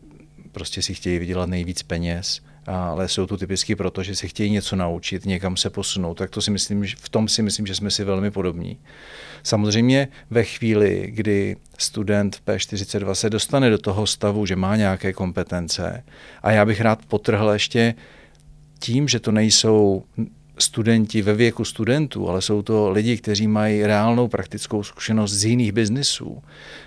prostě 0.51 0.81
si 0.81 0.93
chtějí 0.93 1.19
vydělat 1.19 1.49
nejvíc 1.49 1.83
peněz 1.83 2.41
ale 2.69 3.07
jsou 3.07 3.25
tu 3.25 3.37
typicky 3.37 3.75
proto, 3.75 4.03
že 4.03 4.15
si 4.15 4.27
chtějí 4.27 4.51
něco 4.51 4.75
naučit, 4.75 5.25
někam 5.25 5.57
se 5.57 5.69
posunout, 5.69 6.13
tak 6.13 6.29
to 6.29 6.41
si 6.41 6.51
myslím, 6.51 6.85
že 6.85 6.95
v 6.99 7.09
tom 7.09 7.27
si 7.27 7.41
myslím, 7.41 7.67
že 7.67 7.75
jsme 7.75 7.91
si 7.91 8.03
velmi 8.03 8.31
podobní. 8.31 8.79
Samozřejmě 9.43 10.07
ve 10.29 10.43
chvíli, 10.43 11.11
kdy 11.13 11.55
student 11.77 12.41
P42 12.47 13.11
se 13.11 13.29
dostane 13.29 13.69
do 13.69 13.77
toho 13.77 14.07
stavu, 14.07 14.45
že 14.45 14.55
má 14.55 14.75
nějaké 14.75 15.13
kompetence, 15.13 16.03
a 16.43 16.51
já 16.51 16.65
bych 16.65 16.81
rád 16.81 17.05
potrhl 17.05 17.49
ještě 17.49 17.95
tím, 18.79 19.07
že 19.07 19.19
to 19.19 19.31
nejsou 19.31 20.03
studenti 20.59 21.21
ve 21.21 21.33
věku 21.33 21.65
studentů, 21.65 22.29
ale 22.29 22.41
jsou 22.41 22.61
to 22.61 22.89
lidi, 22.89 23.17
kteří 23.17 23.47
mají 23.47 23.85
reálnou 23.85 24.27
praktickou 24.27 24.83
zkušenost 24.83 25.31
z 25.31 25.45
jiných 25.45 25.71
biznisů, 25.71 26.43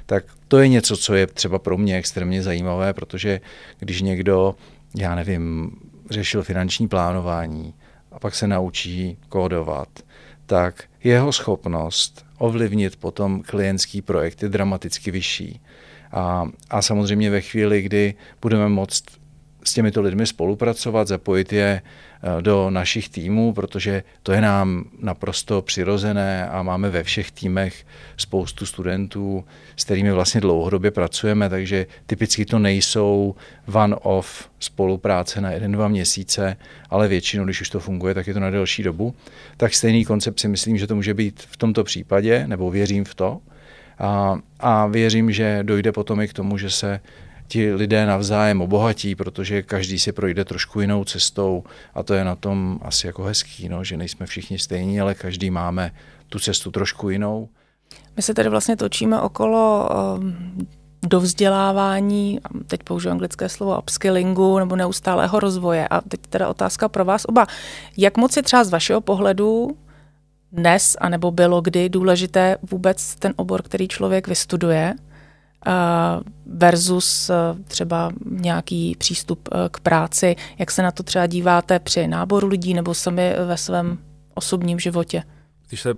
tak 0.06 0.24
to 0.48 0.58
je 0.58 0.68
něco, 0.68 0.96
co 0.96 1.14
je 1.14 1.26
třeba 1.26 1.58
pro 1.58 1.78
mě 1.78 1.96
extrémně 1.96 2.42
zajímavé, 2.42 2.92
protože 2.92 3.40
když 3.78 4.02
někdo, 4.02 4.54
já 4.96 5.14
nevím, 5.14 5.70
řešil 6.10 6.42
finanční 6.42 6.88
plánování 6.88 7.74
a 8.12 8.18
pak 8.18 8.34
se 8.34 8.46
naučí 8.46 9.18
kódovat, 9.28 9.88
tak 10.46 10.84
jeho 11.04 11.32
schopnost 11.32 12.26
ovlivnit 12.38 12.96
potom 12.96 13.42
klientský 13.42 14.02
projekt 14.02 14.42
je 14.42 14.48
dramaticky 14.48 15.10
vyšší. 15.10 15.60
A, 16.12 16.48
a 16.70 16.82
samozřejmě 16.82 17.30
ve 17.30 17.40
chvíli, 17.40 17.82
kdy 17.82 18.14
budeme 18.42 18.68
moct 18.68 19.04
s 19.64 19.74
těmito 19.74 20.02
lidmi 20.02 20.26
spolupracovat, 20.26 21.08
zapojit 21.08 21.52
je 21.52 21.82
eh, 21.82 22.42
do 22.42 22.70
našich 22.70 23.08
týmů, 23.08 23.52
protože 23.52 24.02
to 24.22 24.32
je 24.32 24.40
nám 24.40 24.84
naprosto 24.98 25.62
přirozené 25.62 26.48
a 26.48 26.62
máme 26.62 26.90
ve 26.90 27.02
všech 27.02 27.30
týmech 27.30 27.86
spoustu 28.16 28.66
studentů, 28.66 29.44
s 29.76 29.84
kterými 29.84 30.12
vlastně 30.12 30.40
dlouhodobě 30.40 30.90
pracujeme, 30.90 31.48
takže 31.48 31.86
typicky 32.06 32.44
to 32.44 32.58
nejsou 32.58 33.34
one-off 33.72 34.50
spolupráce 34.58 35.40
na 35.40 35.50
jeden, 35.50 35.72
dva 35.72 35.88
měsíce, 35.88 36.56
ale 36.90 37.08
většinou, 37.08 37.44
když 37.44 37.60
už 37.60 37.70
to 37.70 37.80
funguje, 37.80 38.14
tak 38.14 38.26
je 38.26 38.34
to 38.34 38.40
na 38.40 38.50
delší 38.50 38.82
dobu. 38.82 39.14
Tak 39.56 39.74
stejný 39.74 40.04
koncept 40.04 40.40
si 40.40 40.48
myslím, 40.48 40.78
že 40.78 40.86
to 40.86 40.94
může 40.94 41.14
být 41.14 41.42
v 41.50 41.56
tomto 41.56 41.84
případě, 41.84 42.46
nebo 42.46 42.70
věřím 42.70 43.04
v 43.04 43.14
to. 43.14 43.40
A, 43.98 44.38
a 44.60 44.86
věřím, 44.86 45.32
že 45.32 45.58
dojde 45.62 45.92
potom 45.92 46.20
i 46.20 46.28
k 46.28 46.32
tomu, 46.32 46.58
že 46.58 46.70
se 46.70 47.00
ti 47.52 47.74
lidé 47.74 48.06
navzájem 48.06 48.62
obohatí, 48.62 49.14
protože 49.14 49.62
každý 49.62 49.98
si 49.98 50.12
projde 50.12 50.44
trošku 50.44 50.80
jinou 50.80 51.04
cestou 51.04 51.64
a 51.94 52.02
to 52.02 52.14
je 52.14 52.24
na 52.24 52.36
tom 52.36 52.80
asi 52.82 53.06
jako 53.06 53.22
hezký, 53.22 53.68
no, 53.68 53.84
že 53.84 53.96
nejsme 53.96 54.26
všichni 54.26 54.58
stejní, 54.58 55.00
ale 55.00 55.14
každý 55.14 55.50
máme 55.50 55.92
tu 56.28 56.38
cestu 56.38 56.70
trošku 56.70 57.10
jinou. 57.10 57.48
My 58.16 58.22
se 58.22 58.34
tady 58.34 58.48
vlastně 58.48 58.76
točíme 58.76 59.20
okolo 59.20 59.88
do 61.02 61.20
vzdělávání, 61.20 62.40
teď 62.66 62.82
použiju 62.82 63.12
anglické 63.12 63.48
slovo 63.48 63.78
upskillingu 63.78 64.58
nebo 64.58 64.76
neustálého 64.76 65.40
rozvoje. 65.40 65.88
A 65.88 66.00
teď 66.00 66.20
teda 66.20 66.48
otázka 66.48 66.88
pro 66.88 67.04
vás 67.04 67.24
oba. 67.28 67.46
Jak 67.96 68.16
moc 68.16 68.36
je 68.36 68.42
třeba 68.42 68.64
z 68.64 68.70
vašeho 68.70 69.00
pohledu 69.00 69.76
dnes, 70.52 70.96
anebo 71.00 71.30
bylo 71.30 71.60
kdy 71.60 71.88
důležité 71.88 72.56
vůbec 72.62 73.14
ten 73.14 73.34
obor, 73.36 73.62
který 73.62 73.88
člověk 73.88 74.28
vystuduje, 74.28 74.94
versus 76.46 77.30
eh, 77.30 77.34
třeba 77.64 78.12
nějaký 78.30 78.96
přístup 78.98 79.48
eh, 79.52 79.68
k 79.70 79.80
práci. 79.80 80.36
Jak 80.58 80.70
se 80.70 80.82
na 80.82 80.90
to 80.90 81.02
třeba 81.02 81.26
díváte 81.26 81.78
při 81.78 82.06
náboru 82.06 82.48
lidí 82.48 82.74
nebo 82.74 82.94
sami 82.94 83.34
ve 83.46 83.56
svém 83.56 83.98
osobním 84.34 84.78
životě? 84.78 85.22
Když 85.68 85.80
se 85.80 85.94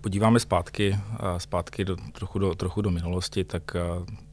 podíváme 0.00 0.40
zpátky, 0.40 0.96
eh, 0.96 1.40
zpátky 1.40 1.84
do, 1.84 1.96
trochu, 2.12 2.38
do, 2.38 2.54
trochu 2.54 2.82
do 2.82 2.90
minulosti, 2.90 3.44
tak 3.44 3.62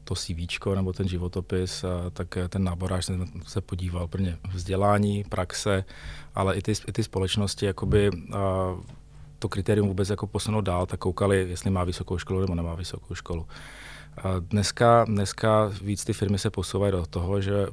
to 0.04 0.14
CV 0.14 0.74
nebo 0.74 0.92
ten 0.92 1.08
životopis, 1.08 1.84
tak 2.12 2.38
ten 2.48 2.64
náborář 2.64 3.10
se 3.46 3.60
podíval 3.60 4.08
prvně 4.08 4.36
vzdělání, 4.52 5.24
praxe, 5.24 5.84
ale 6.34 6.56
i 6.56 6.62
ty, 6.62 6.72
i 6.88 6.92
ty 6.92 7.02
společnosti 7.02 7.66
jakoby 7.66 8.10
to 9.38 9.48
kritérium 9.48 9.88
vůbec 9.88 10.10
jako 10.10 10.26
posunout 10.26 10.60
dál, 10.60 10.86
tak 10.86 11.00
koukali, 11.00 11.46
jestli 11.48 11.70
má 11.70 11.84
vysokou 11.84 12.18
školu 12.18 12.40
nebo 12.40 12.54
nemá 12.54 12.74
vysokou 12.74 13.14
školu. 13.14 13.46
Dneska, 14.40 15.04
dneska 15.04 15.72
víc 15.82 16.04
ty 16.04 16.12
firmy 16.12 16.38
se 16.38 16.50
posouvají 16.50 16.92
do 16.92 17.06
toho, 17.06 17.40
že 17.40 17.66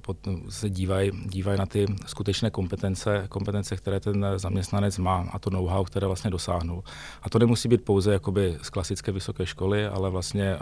se 0.49 0.69
dívají, 0.69 1.11
dívají 1.25 1.59
na 1.59 1.65
ty 1.65 1.85
skutečné 2.05 2.49
kompetence, 2.49 3.25
kompetence, 3.29 3.75
které 3.75 3.99
ten 3.99 4.25
zaměstnanec 4.35 4.97
má 4.97 5.29
a 5.31 5.39
to 5.39 5.49
know-how, 5.49 5.83
které 5.83 6.07
vlastně 6.07 6.31
dosáhnul. 6.31 6.83
A 7.21 7.29
to 7.29 7.39
nemusí 7.39 7.69
být 7.69 7.85
pouze 7.85 8.13
jakoby 8.13 8.57
z 8.61 8.69
klasické 8.69 9.11
vysoké 9.11 9.45
školy, 9.45 9.85
ale 9.85 10.09
vlastně 10.09 10.55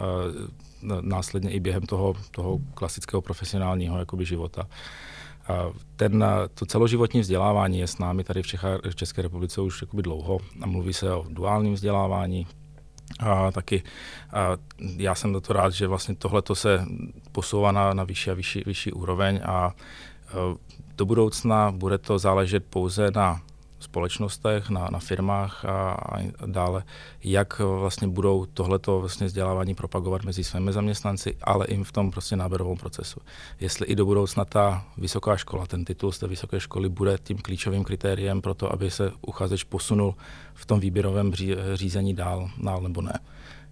následně 1.02 1.52
i 1.52 1.60
během 1.60 1.84
toho, 1.84 2.16
toho 2.32 2.60
klasického 2.74 3.22
profesionálního 3.22 4.00
jakoby 4.00 4.26
života. 4.26 4.68
Ten, 5.96 6.26
to 6.54 6.66
celoživotní 6.66 7.20
vzdělávání 7.20 7.80
je 7.80 7.88
s 7.88 7.98
námi 7.98 8.24
tady 8.24 8.44
v, 8.44 8.48
Čechách, 8.48 8.80
v 8.90 8.96
České 8.96 9.22
republice 9.22 9.62
už 9.62 9.82
jakoby 9.82 10.04
dlouho 10.04 10.40
a 10.62 10.66
mluví 10.66 10.94
se 10.94 11.14
o 11.14 11.26
duálním 11.30 11.74
vzdělávání, 11.74 12.48
a 13.22 13.52
taky 13.52 13.84
a 14.34 14.58
já 14.98 15.16
jsem 15.16 15.34
za 15.34 15.40
to 15.40 15.54
rád, 15.54 15.74
že 15.74 15.88
vlastně 15.88 16.16
tohle 16.16 16.44
se 16.54 16.86
posouvá 17.32 17.72
na, 17.72 17.94
na 17.94 18.04
vyšší 18.04 18.32
a 18.32 18.34
vyšší, 18.34 18.64
vyšší 18.66 18.92
úroveň 18.92 19.40
a 19.46 19.74
e, 19.74 20.34
do 20.96 21.06
budoucna 21.06 21.72
bude 21.72 21.98
to 21.98 22.20
záležet 22.20 22.66
pouze 22.70 23.12
na 23.12 23.42
společnostech, 23.84 24.70
na, 24.70 24.88
na 24.92 25.00
firmách 25.00 25.66
a, 25.66 25.92
a 25.92 26.18
dále, 26.46 26.84
jak 27.24 27.60
vlastně 27.60 28.08
budou 28.08 28.46
tohleto 28.46 29.00
vlastně 29.00 29.28
vzdělávání 29.28 29.76
propagovat 29.76 30.24
mezi 30.24 30.44
svými 30.44 30.74
zaměstnanci, 30.74 31.38
ale 31.44 31.66
i 31.66 31.84
v 31.84 31.92
tom 31.92 32.12
prostě 32.12 32.36
náborovém 32.36 32.78
procesu. 32.78 33.20
Jestli 33.60 33.86
i 33.86 33.96
do 33.96 34.06
budoucna 34.06 34.46
ta 34.46 34.86
vysoká 34.98 35.38
škola, 35.38 35.66
ten 35.66 35.86
titul 35.86 36.12
z 36.12 36.20
té 36.20 36.28
vysoké 36.28 36.60
školy 36.60 36.90
bude 36.90 37.18
tím 37.24 37.38
klíčovým 37.38 37.84
kritériem 37.84 38.42
pro 38.42 38.54
to, 38.54 38.74
aby 38.74 38.92
se 38.92 39.12
uchazeč 39.22 39.64
posunul 39.64 40.16
v 40.54 40.66
tom 40.66 40.80
výběrovém 40.80 41.34
řízení 41.74 42.14
dál, 42.14 42.50
dál 42.58 42.82
nebo 42.82 43.02
ne. 43.02 43.20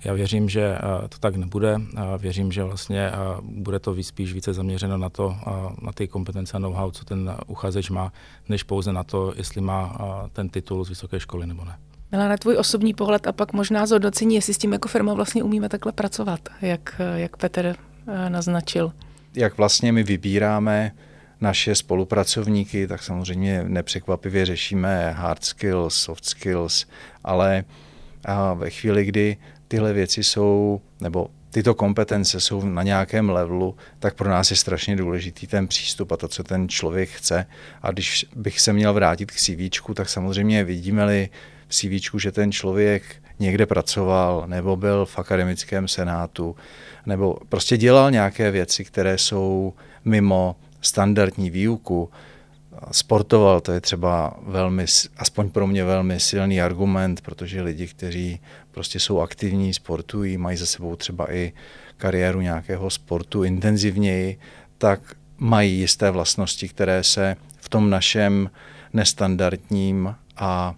Já 0.03 0.13
věřím, 0.13 0.49
že 0.49 0.61
eh, 0.61 1.07
to 1.07 1.17
tak 1.19 1.35
nebude. 1.35 1.75
Věřím, 2.17 2.51
že 2.51 2.63
vlastně 2.63 3.07
eh, 3.07 3.13
bude 3.41 3.79
to 3.79 3.95
spíš 4.01 4.33
více 4.33 4.53
zaměřeno 4.53 4.97
na 4.97 5.09
to, 5.09 5.35
eh, 5.47 5.51
na 5.81 5.91
ty 5.91 6.07
kompetence 6.07 6.57
a 6.57 6.59
know-how, 6.59 6.91
co 6.91 7.05
ten 7.05 7.35
uchazeč 7.47 7.89
má, 7.89 8.13
než 8.49 8.63
pouze 8.63 8.93
na 8.93 9.03
to, 9.03 9.33
jestli 9.35 9.61
má 9.61 9.97
ten 10.33 10.49
titul 10.49 10.85
z 10.85 10.89
vysoké 10.89 11.19
školy 11.19 11.47
nebo 11.47 11.65
ne. 11.65 11.77
na 12.11 12.37
tvůj 12.37 12.57
osobní 12.57 12.93
pohled 12.93 13.27
a 13.27 13.31
pak 13.31 13.53
možná 13.53 13.85
zhodnocení, 13.85 14.35
jestli 14.35 14.53
s 14.53 14.57
tím 14.57 14.73
jako 14.73 14.87
firma 14.87 15.13
vlastně 15.13 15.43
umíme 15.43 15.69
takhle 15.69 15.91
pracovat, 15.91 16.39
jak, 16.61 17.01
jak 17.15 17.37
Petr 17.37 17.75
naznačil. 18.29 18.91
Jak 19.35 19.57
vlastně 19.57 19.91
my 19.91 20.03
vybíráme 20.03 20.91
naše 21.41 21.75
spolupracovníky, 21.75 22.87
tak 22.87 23.03
samozřejmě 23.03 23.63
nepřekvapivě 23.67 24.45
řešíme 24.45 25.11
hard 25.11 25.43
skills, 25.43 25.93
soft 25.95 26.25
skills, 26.25 26.85
ale 27.23 27.63
ve 28.55 28.69
chvíli, 28.69 29.05
kdy 29.05 29.37
tyhle 29.69 29.93
věci 29.93 30.23
jsou, 30.23 30.81
nebo 31.01 31.27
tyto 31.51 31.75
kompetence 31.75 32.39
jsou 32.39 32.65
na 32.65 32.83
nějakém 32.83 33.29
levelu, 33.29 33.75
tak 33.99 34.15
pro 34.15 34.29
nás 34.29 34.51
je 34.51 34.57
strašně 34.57 34.95
důležitý 34.95 35.47
ten 35.47 35.67
přístup 35.67 36.11
a 36.11 36.17
to, 36.17 36.27
co 36.27 36.43
ten 36.43 36.69
člověk 36.69 37.09
chce. 37.09 37.45
A 37.81 37.91
když 37.91 38.25
bych 38.35 38.59
se 38.59 38.73
měl 38.73 38.93
vrátit 38.93 39.31
k 39.31 39.35
CV, 39.35 39.93
tak 39.93 40.09
samozřejmě 40.09 40.63
vidíme-li 40.63 41.29
v 41.67 41.75
CV, 41.75 42.21
že 42.21 42.31
ten 42.31 42.51
člověk 42.51 43.03
někde 43.39 43.65
pracoval, 43.65 44.43
nebo 44.47 44.75
byl 44.75 45.05
v 45.05 45.19
akademickém 45.19 45.87
senátu, 45.87 46.55
nebo 47.05 47.37
prostě 47.49 47.77
dělal 47.77 48.11
nějaké 48.11 48.51
věci, 48.51 48.85
které 48.85 49.17
jsou 49.17 49.73
mimo 50.05 50.55
standardní 50.81 51.49
výuku, 51.49 52.09
sportoval, 52.91 53.61
to 53.61 53.71
je 53.71 53.81
třeba 53.81 54.33
velmi, 54.43 54.85
aspoň 55.17 55.49
pro 55.49 55.67
mě 55.67 55.83
velmi 55.83 56.19
silný 56.19 56.61
argument, 56.61 57.21
protože 57.21 57.61
lidi, 57.61 57.87
kteří 57.87 58.39
prostě 58.71 58.99
jsou 58.99 59.19
aktivní, 59.19 59.73
sportují, 59.73 60.37
mají 60.37 60.57
za 60.57 60.65
sebou 60.65 60.95
třeba 60.95 61.33
i 61.33 61.53
kariéru 61.97 62.41
nějakého 62.41 62.89
sportu 62.89 63.43
intenzivněji, 63.43 64.39
tak 64.77 64.99
mají 65.37 65.79
jisté 65.79 66.11
vlastnosti, 66.11 66.69
které 66.69 67.03
se 67.03 67.35
v 67.57 67.69
tom 67.69 67.89
našem 67.89 68.49
nestandardním 68.93 70.15
a 70.37 70.75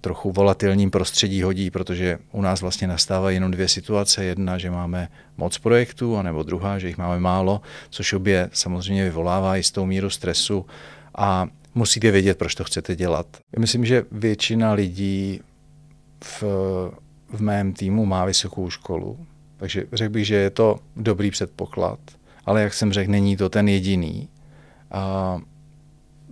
trochu 0.00 0.32
volatilním 0.32 0.90
prostředí 0.90 1.42
hodí, 1.42 1.70
protože 1.70 2.18
u 2.32 2.42
nás 2.42 2.60
vlastně 2.60 2.86
nastávají 2.86 3.36
jenom 3.36 3.50
dvě 3.50 3.68
situace. 3.68 4.24
Jedna, 4.24 4.58
že 4.58 4.70
máme 4.70 5.08
moc 5.36 5.58
projektů, 5.58 6.16
anebo 6.16 6.42
druhá, 6.42 6.78
že 6.78 6.86
jich 6.86 6.98
máme 6.98 7.20
málo, 7.20 7.60
což 7.90 8.12
obě 8.12 8.50
samozřejmě 8.52 9.04
vyvolává 9.04 9.56
jistou 9.56 9.86
míru 9.86 10.10
stresu 10.10 10.66
a 11.18 11.48
musíte 11.74 12.10
vědět, 12.10 12.38
proč 12.38 12.54
to 12.54 12.64
chcete 12.64 12.96
dělat. 12.96 13.26
Myslím, 13.58 13.84
že 13.84 14.04
většina 14.12 14.72
lidí 14.72 15.40
v, 16.24 16.42
v 17.32 17.40
mém 17.40 17.72
týmu 17.72 18.06
má 18.06 18.24
vysokou 18.24 18.70
školu, 18.70 19.26
takže 19.56 19.84
řekl 19.92 20.12
bych, 20.12 20.26
že 20.26 20.34
je 20.34 20.50
to 20.50 20.78
dobrý 20.96 21.30
předpoklad, 21.30 21.98
ale 22.44 22.62
jak 22.62 22.74
jsem 22.74 22.92
řekl, 22.92 23.10
není 23.10 23.36
to 23.36 23.48
ten 23.48 23.68
jediný. 23.68 24.28
A 24.90 25.38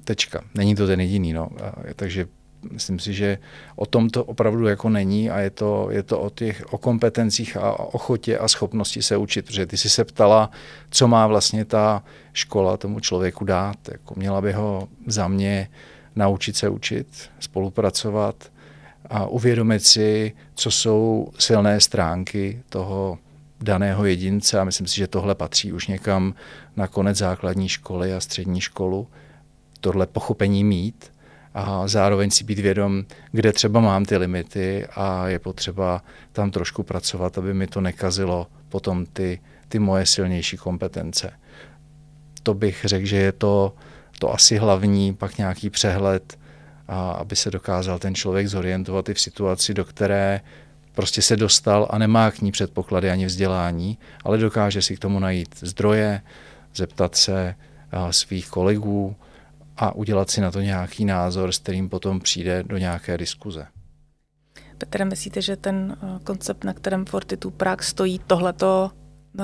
tečka, 0.05 0.45
není 0.55 0.75
to 0.75 0.87
ten 0.87 1.01
jediný. 1.01 1.33
No. 1.33 1.51
A, 1.63 1.75
takže 1.97 2.29
myslím 2.71 2.99
si, 2.99 3.15
že 3.15 3.39
o 3.77 3.87
tom 3.87 4.11
to 4.11 4.25
opravdu 4.25 4.67
jako 4.67 4.89
není 4.89 5.31
a 5.31 5.39
je 5.39 5.51
to, 5.51 5.89
je 5.91 6.03
to 6.03 6.21
o 6.21 6.31
těch 6.31 6.65
o 6.71 6.79
kompetencích 6.79 7.57
a 7.57 7.95
ochotě 7.95 8.39
a 8.39 8.49
schopnosti 8.49 9.03
se 9.03 9.17
učit, 9.17 9.47
protože 9.47 9.67
ty 9.67 9.77
jsi 9.77 9.91
se 9.91 10.05
ptala, 10.05 10.51
co 10.91 11.09
má 11.09 11.27
vlastně 11.27 11.65
ta 11.65 12.03
škola 12.33 12.77
tomu 12.77 13.01
člověku 13.01 13.45
dát. 13.45 13.77
Jako 13.93 14.15
měla 14.17 14.41
by 14.41 14.53
ho 14.53 14.89
za 15.07 15.29
mě 15.29 15.69
naučit 16.17 16.57
se 16.57 16.69
učit, 16.69 17.07
spolupracovat 17.41 18.51
a 19.11 19.27
uvědomit 19.27 19.87
si, 19.87 20.33
co 20.55 20.71
jsou 20.71 21.29
silné 21.39 21.81
stránky 21.81 22.63
toho 22.69 23.19
daného 23.61 24.05
jedince. 24.05 24.61
A 24.61 24.65
myslím 24.65 24.87
si, 24.87 24.97
že 24.97 25.07
tohle 25.07 25.35
patří 25.35 25.73
už 25.73 25.87
někam 25.87 26.35
na 26.77 26.87
konec 26.87 27.17
základní 27.17 27.69
školy 27.69 28.15
a 28.15 28.21
střední 28.21 28.61
školu, 28.61 29.09
tohle 29.81 30.07
pochopení 30.07 30.65
mít 30.65 31.16
a 31.57 31.89
zároveň 31.89 32.31
si 32.31 32.45
být 32.45 32.59
vědom, 32.59 33.05
kde 33.33 33.53
třeba 33.53 33.81
mám 33.81 34.05
ty 34.05 34.17
limity 34.17 34.87
a 34.97 35.29
je 35.29 35.39
potřeba 35.39 36.03
tam 36.33 36.51
trošku 36.51 36.83
pracovat, 36.83 37.39
aby 37.39 37.55
mi 37.55 37.67
to 37.67 37.81
nekazilo 37.81 38.47
potom 38.69 39.07
ty, 39.07 39.41
ty 39.69 39.79
moje 39.79 40.07
silnější 40.07 40.57
kompetence. 40.57 41.33
To 42.43 42.55
bych 42.55 42.85
řekl, 42.85 43.07
že 43.07 43.17
je 43.17 43.33
to, 43.33 43.75
to 44.19 44.35
asi 44.35 44.57
hlavní, 44.57 45.15
pak 45.15 45.39
nějaký 45.39 45.71
přehled, 45.71 46.39
a 46.89 47.11
aby 47.11 47.37
se 47.37 47.51
dokázal 47.51 47.99
ten 47.99 48.15
člověk 48.15 48.49
zorientovat 48.49 49.09
i 49.09 49.15
v 49.15 49.21
situaci, 49.21 49.75
do 49.75 49.85
které 49.85 50.41
prostě 50.95 51.23
se 51.23 51.37
dostal 51.37 51.89
a 51.91 51.99
nemá 51.99 52.31
k 52.31 52.41
ní 52.41 52.53
předpoklady 52.53 53.11
ani 53.11 53.27
vzdělání, 53.27 53.99
ale 54.25 54.39
dokáže 54.39 54.83
si 54.83 54.97
k 54.97 54.99
tomu 54.99 55.19
najít 55.19 55.55
zdroje, 55.61 56.21
zeptat 56.75 57.15
se 57.15 57.55
svých 58.11 58.49
kolegů 58.49 59.17
a 59.77 59.95
udělat 59.95 60.31
si 60.31 60.41
na 60.41 60.51
to 60.51 60.61
nějaký 60.61 61.05
názor, 61.05 61.53
s 61.53 61.59
kterým 61.59 61.89
potom 61.89 62.21
přijde 62.21 62.63
do 62.63 62.79
nějaké 62.79 63.19
diskuze. 63.19 63.67
Petr, 64.79 65.05
myslíte, 65.05 65.43
že 65.43 65.57
ten 65.57 65.97
koncept, 66.25 66.65
na 66.65 66.73
kterém 66.73 67.05
Fortitude 67.05 67.57
Prague 67.57 67.85
stojí, 67.85 68.19
tohleto 68.19 68.91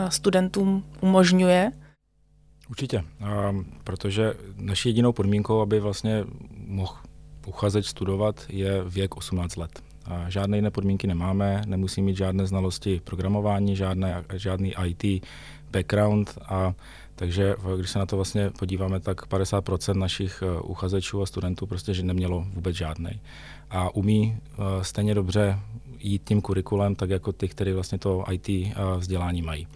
studentům 0.08 0.84
umožňuje? 1.00 1.72
Určitě, 2.70 3.04
protože 3.84 4.34
naší 4.56 4.88
jedinou 4.88 5.12
podmínkou, 5.12 5.60
aby 5.60 5.80
vlastně 5.80 6.24
mohl 6.50 6.96
uchazeč 7.46 7.86
studovat, 7.86 8.46
je 8.48 8.84
věk 8.84 9.16
18 9.16 9.56
let. 9.56 9.82
A 10.04 10.30
žádné 10.30 10.56
jiné 10.56 10.70
podmínky 10.70 11.06
nemáme, 11.06 11.62
nemusí 11.66 12.02
mít 12.02 12.16
žádné 12.16 12.46
znalosti 12.46 13.00
programování, 13.04 13.76
žádné, 13.76 14.24
žádný 14.34 14.74
IT 14.86 15.24
background 15.70 16.38
a 16.44 16.74
takže 17.22 17.54
když 17.76 17.90
se 17.90 17.98
na 17.98 18.06
to 18.06 18.16
vlastně 18.16 18.50
podíváme, 18.58 19.00
tak 19.00 19.26
50% 19.26 19.94
našich 19.94 20.42
eh, 20.42 20.60
uchazečů 20.60 21.22
a 21.22 21.26
studentů 21.26 21.66
prostě 21.66 21.94
že 21.94 22.02
nemělo 22.02 22.46
vůbec 22.54 22.76
žádný. 22.76 23.20
A 23.70 23.94
umí 23.94 24.36
eh, 24.36 24.84
stejně 24.84 25.14
dobře 25.14 25.58
jít 25.98 26.22
tím 26.24 26.40
kurikulem, 26.40 26.94
tak 26.94 27.10
jako 27.10 27.32
ty, 27.32 27.48
kteří 27.48 27.72
vlastně 27.72 27.98
to 27.98 28.24
IT 28.30 28.48
eh, 28.48 28.74
vzdělání 28.98 29.42
mají. 29.42 29.66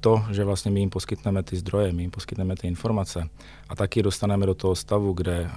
To, 0.00 0.24
že 0.30 0.44
vlastně 0.44 0.70
my 0.70 0.80
jim 0.80 0.90
poskytneme 0.90 1.42
ty 1.42 1.56
zdroje, 1.56 1.92
my 1.92 2.02
jim 2.02 2.10
poskytneme 2.10 2.56
ty 2.56 2.68
informace 2.68 3.28
a 3.68 3.76
taky 3.76 4.02
dostaneme 4.02 4.46
do 4.46 4.54
toho 4.54 4.74
stavu, 4.74 5.12
kde 5.12 5.50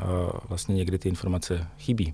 vlastně 0.50 0.76
někdy 0.76 0.98
ty 0.98 1.10
informace 1.10 1.68
chybí, 1.78 2.14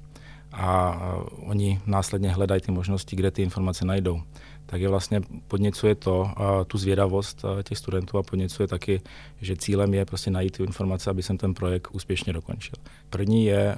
a 0.54 1.00
oni 1.46 1.82
následně 1.86 2.30
hledají 2.30 2.62
ty 2.62 2.72
možnosti, 2.72 3.16
kde 3.16 3.32
ty 3.32 3.42
informace 3.42 3.86
najdou. 3.86 4.22
Tak 4.70 4.82
je 4.82 4.90
vlastně 4.90 5.22
podněcuje 5.48 5.96
to, 5.96 6.32
tu 6.68 6.78
zvědavost 6.78 7.46
těch 7.64 7.78
studentů 7.78 8.18
a 8.18 8.24
podněcuje 8.24 8.68
taky, 8.68 9.02
že 9.42 9.56
cílem 9.56 9.94
je 9.94 10.06
prostě 10.06 10.32
najít 10.32 10.58
ty 10.58 10.64
informace, 10.64 11.10
aby 11.10 11.24
jsem 11.24 11.38
ten 11.38 11.54
projekt 11.54 11.88
úspěšně 11.92 12.34
dokončil. 12.34 12.74
První 13.10 13.46
je 13.46 13.78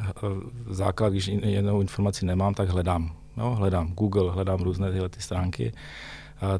základ, 0.69 1.09
když 1.09 1.27
jednou 1.27 1.81
informaci 1.81 2.25
nemám, 2.25 2.53
tak 2.53 2.69
hledám. 2.69 3.15
No, 3.37 3.55
hledám 3.55 3.93
Google, 3.93 4.31
hledám 4.31 4.59
různé 4.59 4.91
tyhle 4.91 5.09
ty 5.09 5.21
stránky. 5.21 5.73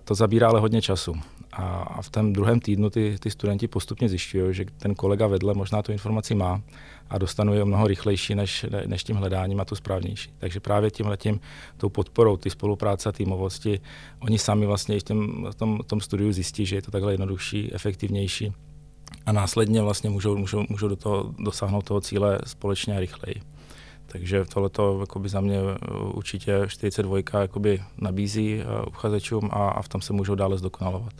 To 0.03 0.15
zabírá 0.15 0.49
ale 0.49 0.59
hodně 0.59 0.81
času. 0.81 1.15
A 1.53 2.01
v 2.01 2.09
tom 2.09 2.33
druhém 2.33 2.59
týdnu 2.59 2.89
ty, 2.89 3.15
ty 3.19 3.31
studenti 3.31 3.67
postupně 3.67 4.09
zjišťují, 4.09 4.53
že 4.53 4.65
ten 4.77 4.95
kolega 4.95 5.27
vedle 5.27 5.53
možná 5.53 5.81
tu 5.81 5.91
informaci 5.91 6.35
má 6.35 6.61
a 7.09 7.17
dostanu 7.17 7.53
je 7.53 7.65
mnoho 7.65 7.87
rychlejší 7.87 8.35
než, 8.35 8.65
než 8.85 9.03
tím 9.03 9.15
hledáním 9.15 9.59
a 9.59 9.65
tu 9.65 9.75
správnější. 9.75 10.31
Takže 10.37 10.59
právě 10.59 10.91
tím 10.91 11.07
letím, 11.07 11.39
tou 11.77 11.89
podporou, 11.89 12.37
ty 12.37 12.49
spolupráce 12.49 13.09
a 13.09 13.11
týmovosti, 13.11 13.79
oni 14.19 14.39
sami 14.39 14.65
vlastně 14.65 14.99
v 14.99 15.03
tom, 15.03 15.47
tom, 15.55 15.79
tom 15.87 16.01
studiu 16.01 16.31
zjistí, 16.31 16.65
že 16.65 16.75
je 16.75 16.81
to 16.81 16.91
takhle 16.91 17.13
jednodušší, 17.13 17.73
efektivnější 17.73 18.53
a 19.25 19.31
následně 19.31 19.81
vlastně 19.81 20.09
můžou, 20.09 20.37
můžou, 20.37 20.65
můžou 20.69 20.87
do 20.87 20.95
toho 20.95 21.33
dosáhnout 21.39 21.85
toho 21.85 22.01
cíle 22.01 22.39
společně 22.45 22.97
a 22.97 22.99
rychleji. 22.99 23.41
Takže 24.05 24.45
tohleto 24.45 25.05
za 25.25 25.41
mě 25.41 25.59
určitě 26.13 26.61
42 26.67 27.17
nabízí 27.97 28.55
uh, 28.55 28.63
uchazečům 28.87 29.49
a, 29.53 29.69
a 29.69 29.81
v 29.81 29.87
tom 29.87 30.01
se 30.01 30.13
můžou 30.13 30.35
dále 30.35 30.57
zdokonalovat. 30.57 31.13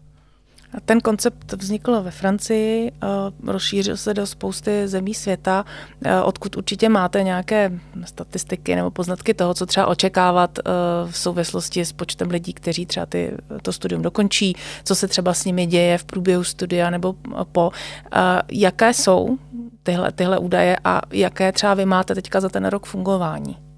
Ten 0.86 1.02
koncept 1.02 1.54
vznikl 1.54 2.02
ve 2.02 2.12
Francii, 2.12 2.92
eh, 2.92 3.08
rozšířil 3.52 3.98
se 3.98 4.14
do 4.14 4.28
spousty 4.28 4.88
zemí 4.88 5.14
světa, 5.14 5.66
eh, 6.04 6.22
odkud 6.22 6.58
určitě 6.58 6.90
máte 6.90 7.24
nějaké 7.24 7.72
statistiky 8.06 8.76
nebo 8.76 8.92
poznatky 8.92 9.34
toho, 9.34 9.54
co 9.54 9.66
třeba 9.66 9.88
očekávat 9.88 10.60
eh, 10.60 10.64
v 11.12 11.18
souvislosti 11.18 11.86
s 11.86 11.92
počtem 11.92 12.30
lidí, 12.30 12.54
kteří 12.54 12.86
třeba 12.86 13.06
ty, 13.06 13.38
to 13.62 13.74
studium 13.74 14.02
dokončí, 14.02 14.56
co 14.84 14.96
se 14.96 15.08
třeba 15.08 15.34
s 15.34 15.46
nimi 15.46 15.66
děje 15.66 15.98
v 15.98 16.04
průběhu 16.04 16.44
studia 16.44 16.90
nebo 16.90 17.16
po. 17.52 17.72
Jaké 18.52 18.94
jsou 18.94 19.38
tyhle, 19.84 20.12
tyhle 20.12 20.38
údaje 20.38 20.78
a 20.84 21.02
jaké 21.12 21.52
třeba 21.52 21.74
vy 21.74 21.86
máte 21.86 22.16
teďka 22.16 22.42
za 22.42 22.50
ten 22.50 22.66
rok 22.66 22.86
fungování? 22.86 23.69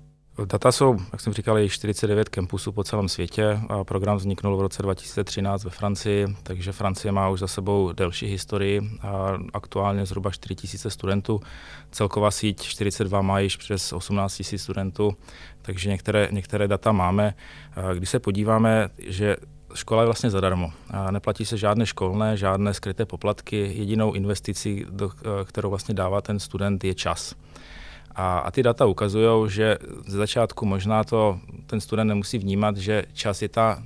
Data 0.45 0.71
jsou, 0.71 0.97
jak 1.11 1.21
jsem 1.21 1.33
říkal, 1.33 1.57
je 1.57 1.69
49 1.69 2.29
kampusů 2.29 2.71
po 2.71 2.83
celém 2.83 3.09
světě. 3.09 3.59
A 3.69 3.83
program 3.83 4.17
vzniknul 4.17 4.57
v 4.57 4.61
roce 4.61 4.83
2013 4.83 5.63
ve 5.63 5.69
Francii, 5.69 6.27
takže 6.43 6.71
Francie 6.71 7.11
má 7.11 7.29
už 7.29 7.39
za 7.39 7.47
sebou 7.47 7.91
delší 7.91 8.25
historii. 8.25 8.81
A 9.01 9.37
aktuálně 9.53 10.05
zhruba 10.05 10.31
4 10.31 10.55
000 10.83 10.91
studentů. 10.91 11.39
Celková 11.91 12.31
síť 12.31 12.61
42 12.61 13.21
má 13.21 13.39
již 13.39 13.57
přes 13.57 13.93
18 13.93 14.41
000 14.51 14.59
studentů, 14.59 15.15
takže 15.61 15.89
některé, 15.89 16.27
některé 16.31 16.67
data 16.67 16.91
máme. 16.91 17.33
Když 17.93 18.09
se 18.09 18.19
podíváme, 18.19 18.89
že 19.07 19.37
škola 19.73 20.01
je 20.01 20.05
vlastně 20.05 20.29
zadarmo. 20.29 20.71
Neplatí 21.11 21.45
se 21.45 21.57
žádné 21.57 21.85
školné, 21.85 22.37
žádné 22.37 22.73
skryté 22.73 23.05
poplatky. 23.05 23.73
Jedinou 23.75 24.13
investicí, 24.13 24.85
kterou 25.45 25.69
vlastně 25.69 25.95
dává 25.95 26.21
ten 26.21 26.39
student, 26.39 26.83
je 26.83 26.93
čas. 26.93 27.35
A, 28.15 28.39
a 28.39 28.51
ty 28.51 28.63
data 28.63 28.85
ukazují, 28.85 29.49
že 29.49 29.77
ze 30.07 30.17
začátku 30.17 30.65
možná 30.65 31.03
to 31.03 31.39
ten 31.65 31.81
student 31.81 32.07
nemusí 32.07 32.37
vnímat, 32.37 32.77
že 32.77 33.03
čas 33.13 33.41
je 33.41 33.49
ta 33.49 33.83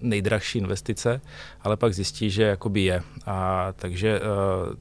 nejdražší 0.00 0.58
investice, 0.58 1.20
ale 1.60 1.76
pak 1.76 1.94
zjistí, 1.94 2.30
že 2.30 2.42
jakoby 2.42 2.80
je. 2.80 3.02
A, 3.26 3.72
takže 3.76 4.20
uh, 4.20 4.74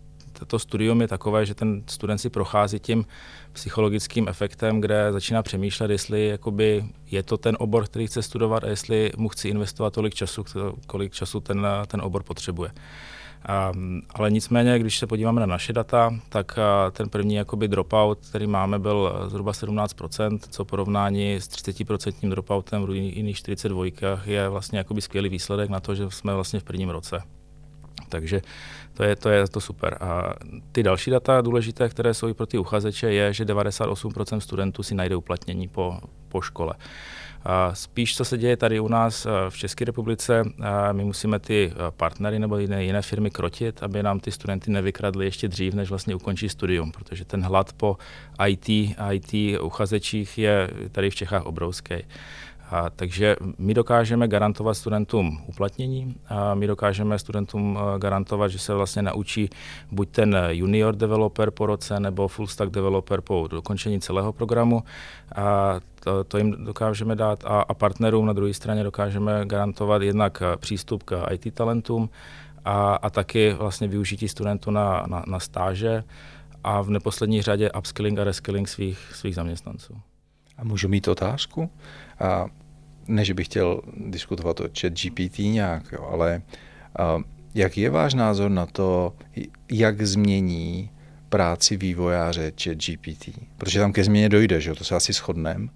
to 0.48 0.60
studium 0.60 1.02
je 1.02 1.08
takové, 1.08 1.46
že 1.46 1.56
ten 1.56 1.84
student 1.88 2.22
si 2.22 2.30
prochází 2.30 2.80
tím 2.80 3.06
psychologickým 3.54 4.28
efektem, 4.28 4.82
kde 4.82 5.12
začíná 5.12 5.44
přemýšlet, 5.44 5.92
jestli 5.92 6.28
jakoby 6.28 6.86
je 7.12 7.24
to 7.24 7.38
ten 7.38 7.58
obor, 7.60 7.86
který 7.86 8.08
chce 8.08 8.22
studovat 8.22 8.64
a 8.64 8.68
jestli 8.68 9.12
mu 9.18 9.30
chci 9.30 9.50
investovat 9.50 9.94
tolik 9.94 10.14
času, 10.14 10.44
kolik 10.88 11.14
času 11.14 11.40
ten, 11.40 11.68
ten 11.88 12.02
obor 12.02 12.24
potřebuje. 12.24 12.72
Um, 13.74 14.02
ale 14.14 14.32
nicméně, 14.32 14.80
když 14.80 15.00
se 15.00 15.08
podíváme 15.08 15.40
na 15.40 15.46
naše 15.46 15.74
data, 15.74 16.16
tak 16.30 16.58
uh, 16.58 16.92
ten 16.92 17.10
první 17.10 17.36
jakoby 17.36 17.68
dropout, 17.68 18.20
který 18.30 18.48
máme, 18.48 18.80
byl 18.80 19.14
uh, 19.22 19.30
zhruba 19.30 19.52
17%, 19.52 20.40
co 20.50 20.66
porovnání 20.66 21.34
s 21.36 21.48
30% 21.48 22.30
dropoutem 22.30 22.86
v 22.86 22.96
jiných 22.96 23.38
42 23.38 23.86
je 24.26 24.50
vlastně 24.50 24.78
jakoby 24.78 25.02
skvělý 25.02 25.30
výsledek 25.30 25.70
na 25.70 25.80
to, 25.80 25.96
že 25.96 26.06
jsme 26.10 26.34
vlastně 26.34 26.60
v 26.60 26.64
prvním 26.64 26.90
roce. 26.90 27.24
Takže 28.10 28.42
to 28.94 29.04
je, 29.04 29.16
to 29.16 29.30
je 29.30 29.48
to 29.48 29.62
super. 29.62 29.98
A 30.02 30.34
ty 30.72 30.84
další 30.84 31.12
data 31.12 31.42
důležité, 31.42 31.90
které 31.90 32.14
jsou 32.14 32.28
i 32.28 32.34
pro 32.34 32.46
ty 32.46 32.58
uchazeče, 32.58 33.14
je, 33.14 33.34
že 33.34 33.46
98% 33.46 34.38
studentů 34.38 34.84
si 34.84 34.96
najde 34.96 35.16
uplatnění 35.16 35.68
po, 35.68 36.00
po 36.30 36.42
škole. 36.42 36.74
Spíš, 37.74 38.16
co 38.16 38.26
se 38.26 38.38
děje 38.38 38.58
tady 38.58 38.80
u 38.80 38.88
nás 38.88 39.26
eh, 39.26 39.30
v 39.50 39.58
České 39.58 39.86
republice, 39.86 40.44
eh, 40.46 40.94
my 40.94 41.04
musíme 41.04 41.40
ty 41.40 41.72
eh, 41.72 41.92
partnery 41.98 42.40
nebo 42.40 42.58
jiné, 42.58 42.84
jiné 42.84 43.02
firmy 43.02 43.32
krotit, 43.32 43.84
aby 43.84 44.04
nám 44.04 44.20
ty 44.20 44.32
studenty 44.32 44.72
nevykradli 44.72 45.26
ještě 45.26 45.48
dřív, 45.48 45.74
než 45.74 45.90
vlastně 45.90 46.16
ukončí 46.16 46.50
studium, 46.50 46.92
protože 46.92 47.26
ten 47.26 47.44
hlad 47.44 47.74
po 47.74 47.98
IT, 48.48 48.70
IT 49.12 49.60
uchazečích 49.62 50.38
je 50.38 50.70
tady 50.92 51.10
v 51.10 51.16
Čechách 51.16 51.46
obrovský. 51.46 51.96
A, 52.74 52.90
takže 52.90 53.36
my 53.58 53.74
dokážeme 53.74 54.28
garantovat 54.28 54.78
studentům 54.78 55.44
uplatnění, 55.48 56.16
a 56.30 56.54
my 56.54 56.68
dokážeme 56.68 57.20
studentům 57.20 57.80
garantovat, 57.98 58.52
že 58.52 58.60
se 58.60 58.74
vlastně 58.74 59.02
naučí 59.02 59.50
buď 59.92 60.10
ten 60.10 60.38
junior 60.50 60.96
developer 60.96 61.52
po 61.52 61.66
roce 61.66 62.00
nebo 62.00 62.28
full 62.28 62.48
stack 62.48 62.72
developer 62.72 63.22
po 63.22 63.48
dokončení 63.48 64.00
celého 64.00 64.34
programu. 64.34 64.84
A 65.36 65.80
to, 66.00 66.24
to 66.24 66.38
jim 66.38 66.66
dokážeme 66.66 67.16
dát 67.16 67.44
a, 67.46 67.62
a 67.62 67.74
partnerům 67.74 68.26
na 68.26 68.34
druhé 68.34 68.54
straně 68.54 68.84
dokážeme 68.84 69.46
garantovat 69.46 70.02
jednak 70.02 70.44
přístup 70.58 71.04
k 71.04 71.26
IT 71.32 71.54
talentům 71.54 72.10
a, 72.66 72.96
a 72.96 73.10
taky 73.10 73.54
vlastně 73.54 73.88
využití 73.88 74.28
studentů 74.28 74.72
na, 74.72 75.06
na, 75.08 75.24
na 75.28 75.40
stáže 75.40 76.04
a 76.64 76.82
v 76.82 76.90
neposlední 76.90 77.42
řadě 77.42 77.72
upskilling 77.72 78.20
a 78.20 78.24
reskilling 78.24 78.68
svých, 78.68 79.00
svých 79.16 79.36
zaměstnanců. 79.36 80.02
A 80.58 80.64
můžu 80.64 80.88
mít 80.88 81.08
otázku? 81.08 81.70
A 82.20 82.46
ne, 83.08 83.26
že 83.26 83.34
bych 83.34 83.48
chtěl 83.48 83.82
diskutovat 84.08 84.60
o 84.60 84.64
chat 84.80 84.94
GPT 84.94 85.40
nějak, 85.40 85.92
jo, 85.92 86.08
ale 86.12 86.42
a, 87.00 87.18
jaký 87.56 87.82
je 87.82 87.90
váš 87.90 88.14
názor 88.14 88.52
na 88.52 88.66
to, 88.66 89.14
jak 89.72 90.02
změní 90.02 90.90
práci 91.30 91.78
vývojáře 91.78 92.54
chat 92.64 92.78
GPT? 92.78 93.30
Protože 93.58 93.80
tam 93.80 93.94
ke 93.94 94.04
změně 94.04 94.30
dojde, 94.30 94.62
že 94.62 94.70
jo, 94.70 94.76
to 94.76 94.84
se 94.84 94.96
asi 94.96 95.14
shodneme. 95.14 95.68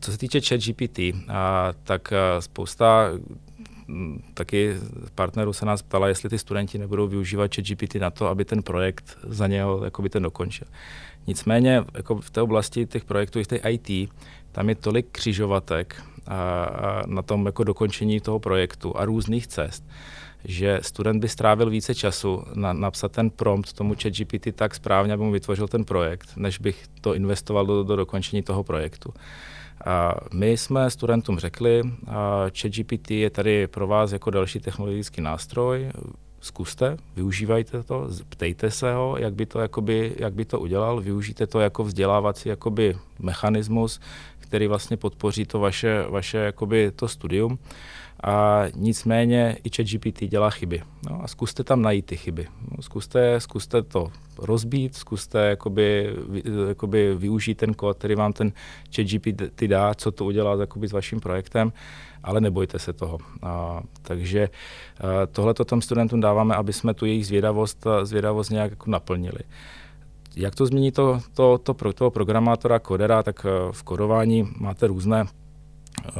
Co 0.00 0.12
se 0.12 0.18
týče 0.18 0.40
chat 0.40 0.60
GPT, 0.60 0.98
a, 1.28 1.72
tak 1.84 2.12
a, 2.12 2.40
spousta 2.40 3.10
taky 4.34 4.76
partnerů 5.14 5.52
se 5.52 5.66
nás 5.66 5.82
ptala, 5.82 6.08
jestli 6.08 6.28
ty 6.28 6.38
studenti 6.38 6.78
nebudou 6.78 7.08
využívat 7.08 7.54
ChatGPT 7.54 7.94
na 7.94 8.10
to, 8.10 8.26
aby 8.26 8.44
ten 8.44 8.62
projekt 8.62 9.18
za 9.22 9.46
něho 9.46 9.84
jakoby 9.84 10.08
ten 10.08 10.22
dokončil. 10.22 10.66
Nicméně 11.26 11.84
jako 11.94 12.16
v 12.16 12.30
té 12.30 12.42
oblasti 12.42 12.86
těch 12.86 13.04
projektů, 13.04 13.42
v 13.42 13.46
té 13.46 13.56
IT, 13.56 14.10
tam 14.52 14.68
je 14.68 14.74
tolik 14.74 15.06
křižovatek 15.12 16.02
a, 16.26 16.64
a 16.64 17.02
na 17.06 17.22
tom 17.22 17.46
jako 17.46 17.64
dokončení 17.64 18.20
toho 18.20 18.38
projektu 18.38 18.96
a 18.96 19.04
různých 19.04 19.46
cest, 19.46 19.84
že 20.44 20.78
student 20.82 21.20
by 21.20 21.28
strávil 21.28 21.70
více 21.70 21.94
času 21.94 22.44
na 22.54 22.72
napsat 22.72 23.12
ten 23.12 23.30
prompt 23.30 23.72
tomu 23.72 23.94
chat 24.02 24.12
GPT 24.12 24.54
tak 24.54 24.74
správně, 24.74 25.12
aby 25.12 25.22
mu 25.22 25.30
vytvořil 25.30 25.68
ten 25.68 25.84
projekt, 25.84 26.28
než 26.36 26.58
bych 26.58 26.86
to 27.00 27.14
investoval 27.14 27.66
do, 27.66 27.84
do 27.84 27.96
dokončení 27.96 28.42
toho 28.42 28.64
projektu. 28.64 29.14
A 29.84 30.14
my 30.34 30.50
jsme 30.56 30.90
studentům 30.90 31.38
řekli, 31.38 31.82
ChatGPT 32.60 33.10
je 33.10 33.30
tady 33.30 33.66
pro 33.66 33.86
vás 33.86 34.12
jako 34.12 34.30
další 34.30 34.60
technologický 34.60 35.20
nástroj, 35.20 35.90
zkuste, 36.40 36.96
využívajte 37.16 37.82
to, 37.82 38.08
ptejte 38.28 38.70
se 38.70 38.94
ho, 38.94 39.16
jak 39.18 39.34
by 39.34 39.46
to, 39.46 39.60
jakoby, 39.60 40.14
jak 40.18 40.32
by 40.32 40.44
to 40.44 40.60
udělal, 40.60 41.00
využijte 41.00 41.46
to 41.46 41.60
jako 41.60 41.84
vzdělávací 41.84 42.48
jakoby, 42.48 42.96
mechanismus, 43.18 44.00
který 44.38 44.66
vlastně 44.66 44.96
podpoří 44.96 45.44
to 45.44 45.58
vaše, 45.58 46.04
vaše 46.08 46.38
jakoby, 46.38 46.90
to 46.96 47.08
studium. 47.08 47.58
A 48.22 48.64
nicméně 48.74 49.56
i 49.64 49.70
ChatGPT 49.76 50.24
dělá 50.24 50.50
chyby. 50.50 50.82
No 51.10 51.20
a 51.22 51.26
zkuste 51.26 51.64
tam 51.64 51.82
najít 51.82 52.06
ty 52.06 52.16
chyby. 52.16 52.46
No, 52.70 52.82
zkuste, 52.82 53.40
zkuste 53.40 53.82
to 53.82 54.06
rozbít, 54.38 54.96
zkuste 54.96 55.38
jakoby, 55.38 56.14
jakoby 56.68 57.14
využít 57.14 57.54
ten 57.54 57.74
kód, 57.74 57.98
který 57.98 58.14
vám 58.14 58.32
ten 58.32 58.52
ChatGPT 58.96 59.64
dá, 59.66 59.94
co 59.94 60.12
to 60.12 60.24
udělá 60.24 60.60
jakoby, 60.60 60.88
s 60.88 60.92
vaším 60.92 61.20
projektem, 61.20 61.72
ale 62.22 62.40
nebojte 62.40 62.78
se 62.78 62.92
toho. 62.92 63.18
A, 63.42 63.80
takže 64.02 64.48
tohle 65.32 65.54
to 65.54 65.64
tam 65.64 65.82
studentům 65.82 66.20
dáváme, 66.20 66.54
aby 66.54 66.72
jsme 66.72 66.94
tu 66.94 67.06
jejich 67.06 67.26
zvědavost, 67.26 67.86
zvědavost 68.02 68.50
nějak 68.50 68.70
jako 68.70 68.90
naplnili. 68.90 69.40
Jak 70.36 70.54
to 70.54 70.66
změní 70.66 70.92
to, 70.92 71.20
to, 71.34 71.58
to 71.58 71.74
pro 71.74 71.92
toho 71.92 72.10
programátora, 72.10 72.78
kodera, 72.78 73.22
tak 73.22 73.46
v 73.70 73.82
kodování 73.82 74.48
máte 74.58 74.86
různé, 74.86 75.26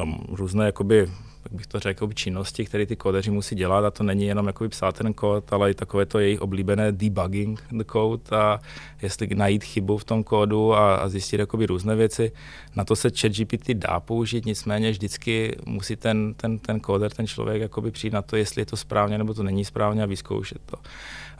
um, 0.02 0.26
různé 0.28 0.66
jakoby 0.66 1.10
jak 1.44 1.52
bych 1.52 1.66
to 1.66 1.80
řekl, 1.80 2.12
činnosti, 2.12 2.64
které 2.64 2.86
ty 2.86 2.96
kodeři 2.96 3.30
musí 3.30 3.54
dělat 3.54 3.84
a 3.84 3.90
to 3.90 4.02
není 4.02 4.26
jenom 4.26 4.46
jakoby 4.46 4.68
psát 4.68 4.98
ten 4.98 5.14
kód, 5.14 5.52
ale 5.52 5.70
i 5.70 5.74
takové 5.74 6.06
to 6.06 6.18
jejich 6.18 6.40
oblíbené 6.40 6.92
debugging 6.92 7.62
the 7.70 7.84
code 7.92 8.36
a 8.36 8.60
jestli 9.02 9.28
najít 9.34 9.64
chybu 9.64 9.98
v 9.98 10.04
tom 10.04 10.24
kódu 10.24 10.74
a, 10.74 10.96
a 10.96 11.08
zjistit 11.08 11.40
jakoby 11.40 11.66
různé 11.66 11.96
věci. 11.96 12.32
Na 12.76 12.84
to 12.84 12.96
se 12.96 13.10
ChatGPT 13.10 13.70
dá 13.70 14.00
použít, 14.00 14.46
nicméně 14.46 14.90
vždycky 14.90 15.56
musí 15.66 15.96
ten, 15.96 16.34
ten, 16.34 16.58
ten 16.58 16.80
kóder, 16.80 17.10
ten 17.10 17.26
člověk 17.26 17.62
jakoby 17.62 17.90
přijít 17.90 18.12
na 18.12 18.22
to, 18.22 18.36
jestli 18.36 18.62
je 18.62 18.66
to 18.66 18.76
správně 18.76 19.18
nebo 19.18 19.34
to 19.34 19.42
není 19.42 19.64
správně 19.64 20.02
a 20.02 20.06
vyzkoušet 20.06 20.60
to. 20.66 20.76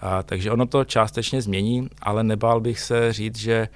A, 0.01 0.23
takže 0.23 0.51
ono 0.51 0.67
to 0.67 0.85
částečně 0.85 1.43
změní, 1.43 1.89
ale 2.03 2.25
nebál 2.25 2.61
bych 2.61 2.81
se 2.81 3.13
říct, 3.13 3.39
že 3.39 3.69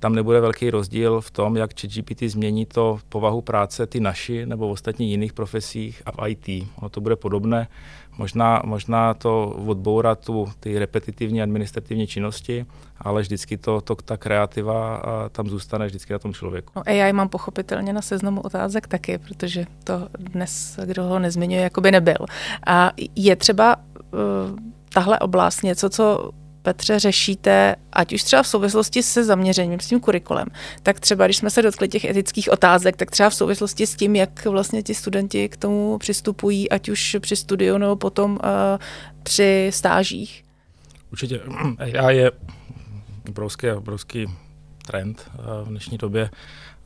tam 0.00 0.14
nebude 0.14 0.40
velký 0.40 0.70
rozdíl 0.70 1.20
v 1.20 1.30
tom, 1.30 1.56
jak 1.56 1.80
ChatGPT 1.80 2.22
změní 2.22 2.66
to 2.66 2.98
povahu 3.08 3.40
práce 3.40 3.86
ty 3.86 4.00
naši 4.00 4.46
nebo 4.46 4.68
v 4.68 4.70
ostatních 4.70 5.10
jiných 5.10 5.32
profesích 5.32 6.02
a 6.06 6.12
v 6.12 6.28
IT. 6.28 6.68
Ono 6.76 6.88
to 6.88 7.00
bude 7.00 7.16
podobné. 7.16 7.68
Možná, 8.18 8.62
možná 8.64 9.14
to 9.14 9.48
odbourá 9.66 10.14
tu, 10.14 10.48
ty 10.60 10.78
repetitivní 10.78 11.42
administrativní 11.42 12.06
činnosti, 12.06 12.66
ale 12.98 13.22
vždycky 13.22 13.56
to, 13.56 13.80
to 13.80 13.94
ta 13.94 14.16
kreativa 14.16 15.02
tam 15.32 15.46
zůstane 15.46 15.86
vždycky 15.86 16.12
na 16.12 16.18
tom 16.18 16.32
člověku. 16.32 16.72
No 16.76 16.82
AI 16.86 17.12
mám 17.12 17.28
pochopitelně 17.28 17.92
na 17.92 18.02
seznamu 18.02 18.40
otázek 18.40 18.86
taky, 18.86 19.18
protože 19.18 19.66
to 19.84 20.08
dnes, 20.18 20.78
kdo 20.84 21.02
ho 21.02 21.18
nezmiňuje, 21.18 21.62
jako 21.62 21.80
by 21.80 21.90
nebyl. 21.92 22.26
A 22.66 22.92
je 23.16 23.36
třeba 23.36 23.76
uh, 23.76 24.20
tahle 24.92 25.18
oblast 25.18 25.62
něco, 25.62 25.90
co 25.90 26.30
Petře, 26.62 26.98
řešíte, 26.98 27.76
ať 27.92 28.12
už 28.12 28.22
třeba 28.22 28.42
v 28.42 28.48
souvislosti 28.48 29.02
se 29.02 29.24
zaměřením, 29.24 29.80
s 29.80 29.86
tím 29.86 30.00
kurikulem, 30.00 30.46
tak 30.82 31.00
třeba, 31.00 31.24
když 31.24 31.36
jsme 31.36 31.50
se 31.50 31.62
dotkli 31.62 31.88
těch 31.88 32.04
etických 32.04 32.52
otázek, 32.52 32.96
tak 32.96 33.10
třeba 33.10 33.30
v 33.30 33.34
souvislosti 33.34 33.86
s 33.86 33.94
tím, 33.94 34.16
jak 34.16 34.44
vlastně 34.44 34.82
ti 34.82 34.94
studenti 34.94 35.48
k 35.48 35.56
tomu 35.56 35.98
přistupují, 35.98 36.70
ať 36.70 36.88
už 36.88 37.16
při 37.20 37.36
studiu 37.36 37.78
nebo 37.78 37.96
potom 37.96 38.32
uh, 38.32 38.38
při 39.22 39.70
stážích? 39.72 40.44
Určitě 41.12 41.40
AI 41.78 42.16
je 42.16 42.30
obrovský, 43.28 43.70
obrovský 43.70 44.26
trend 44.86 45.30
uh, 45.38 45.66
v 45.66 45.68
dnešní 45.68 45.98
době 45.98 46.30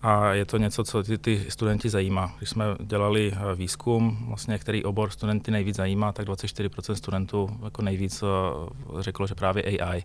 a 0.05 0.33
je 0.33 0.45
to 0.45 0.57
něco, 0.57 0.85
co 0.85 1.03
ty, 1.03 1.19
ty 1.19 1.45
studenti 1.49 1.89
zajímá. 1.89 2.33
Když 2.39 2.51
jsme 2.51 2.65
dělali 2.81 3.33
eh, 3.33 3.55
výzkum, 3.55 4.25
vlastně, 4.29 4.59
který 4.59 4.85
obor 4.85 5.11
studenty 5.11 5.51
nejvíc 5.51 5.77
zajímá, 5.77 6.13
tak 6.13 6.27
24% 6.27 6.95
studentů 6.95 7.51
jako 7.65 7.83
nejvíc 7.83 8.23
eh, 8.23 9.03
řeklo, 9.03 9.27
že 9.27 9.35
právě 9.35 9.63
AI. 9.63 10.05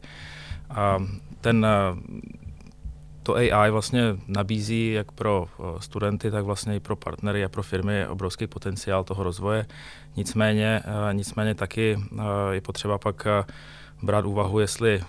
A 0.70 0.98
ten, 1.42 1.66
eh, 1.66 1.96
to 3.24 3.36
AI 3.36 3.72
vlastně 3.72 4.02
nabízí 4.28 4.92
jak 4.94 5.12
pro 5.12 5.48
studenty, 5.80 6.32
tak 6.32 6.46
vlastně 6.46 6.76
i 6.76 6.80
pro 6.80 6.96
partnery 6.96 7.46
a 7.46 7.50
pro 7.50 7.64
firmy 7.64 8.08
obrovský 8.08 8.48
potenciál 8.48 9.04
toho 9.04 9.24
rozvoje. 9.24 9.66
Nicméně, 10.16 10.82
nicméně 11.12 11.56
taky 11.56 12.00
je 12.52 12.62
potřeba 12.62 12.98
pak 12.98 13.28
brát 14.02 14.26
úvahu, 14.26 14.60
jestli 14.60 15.02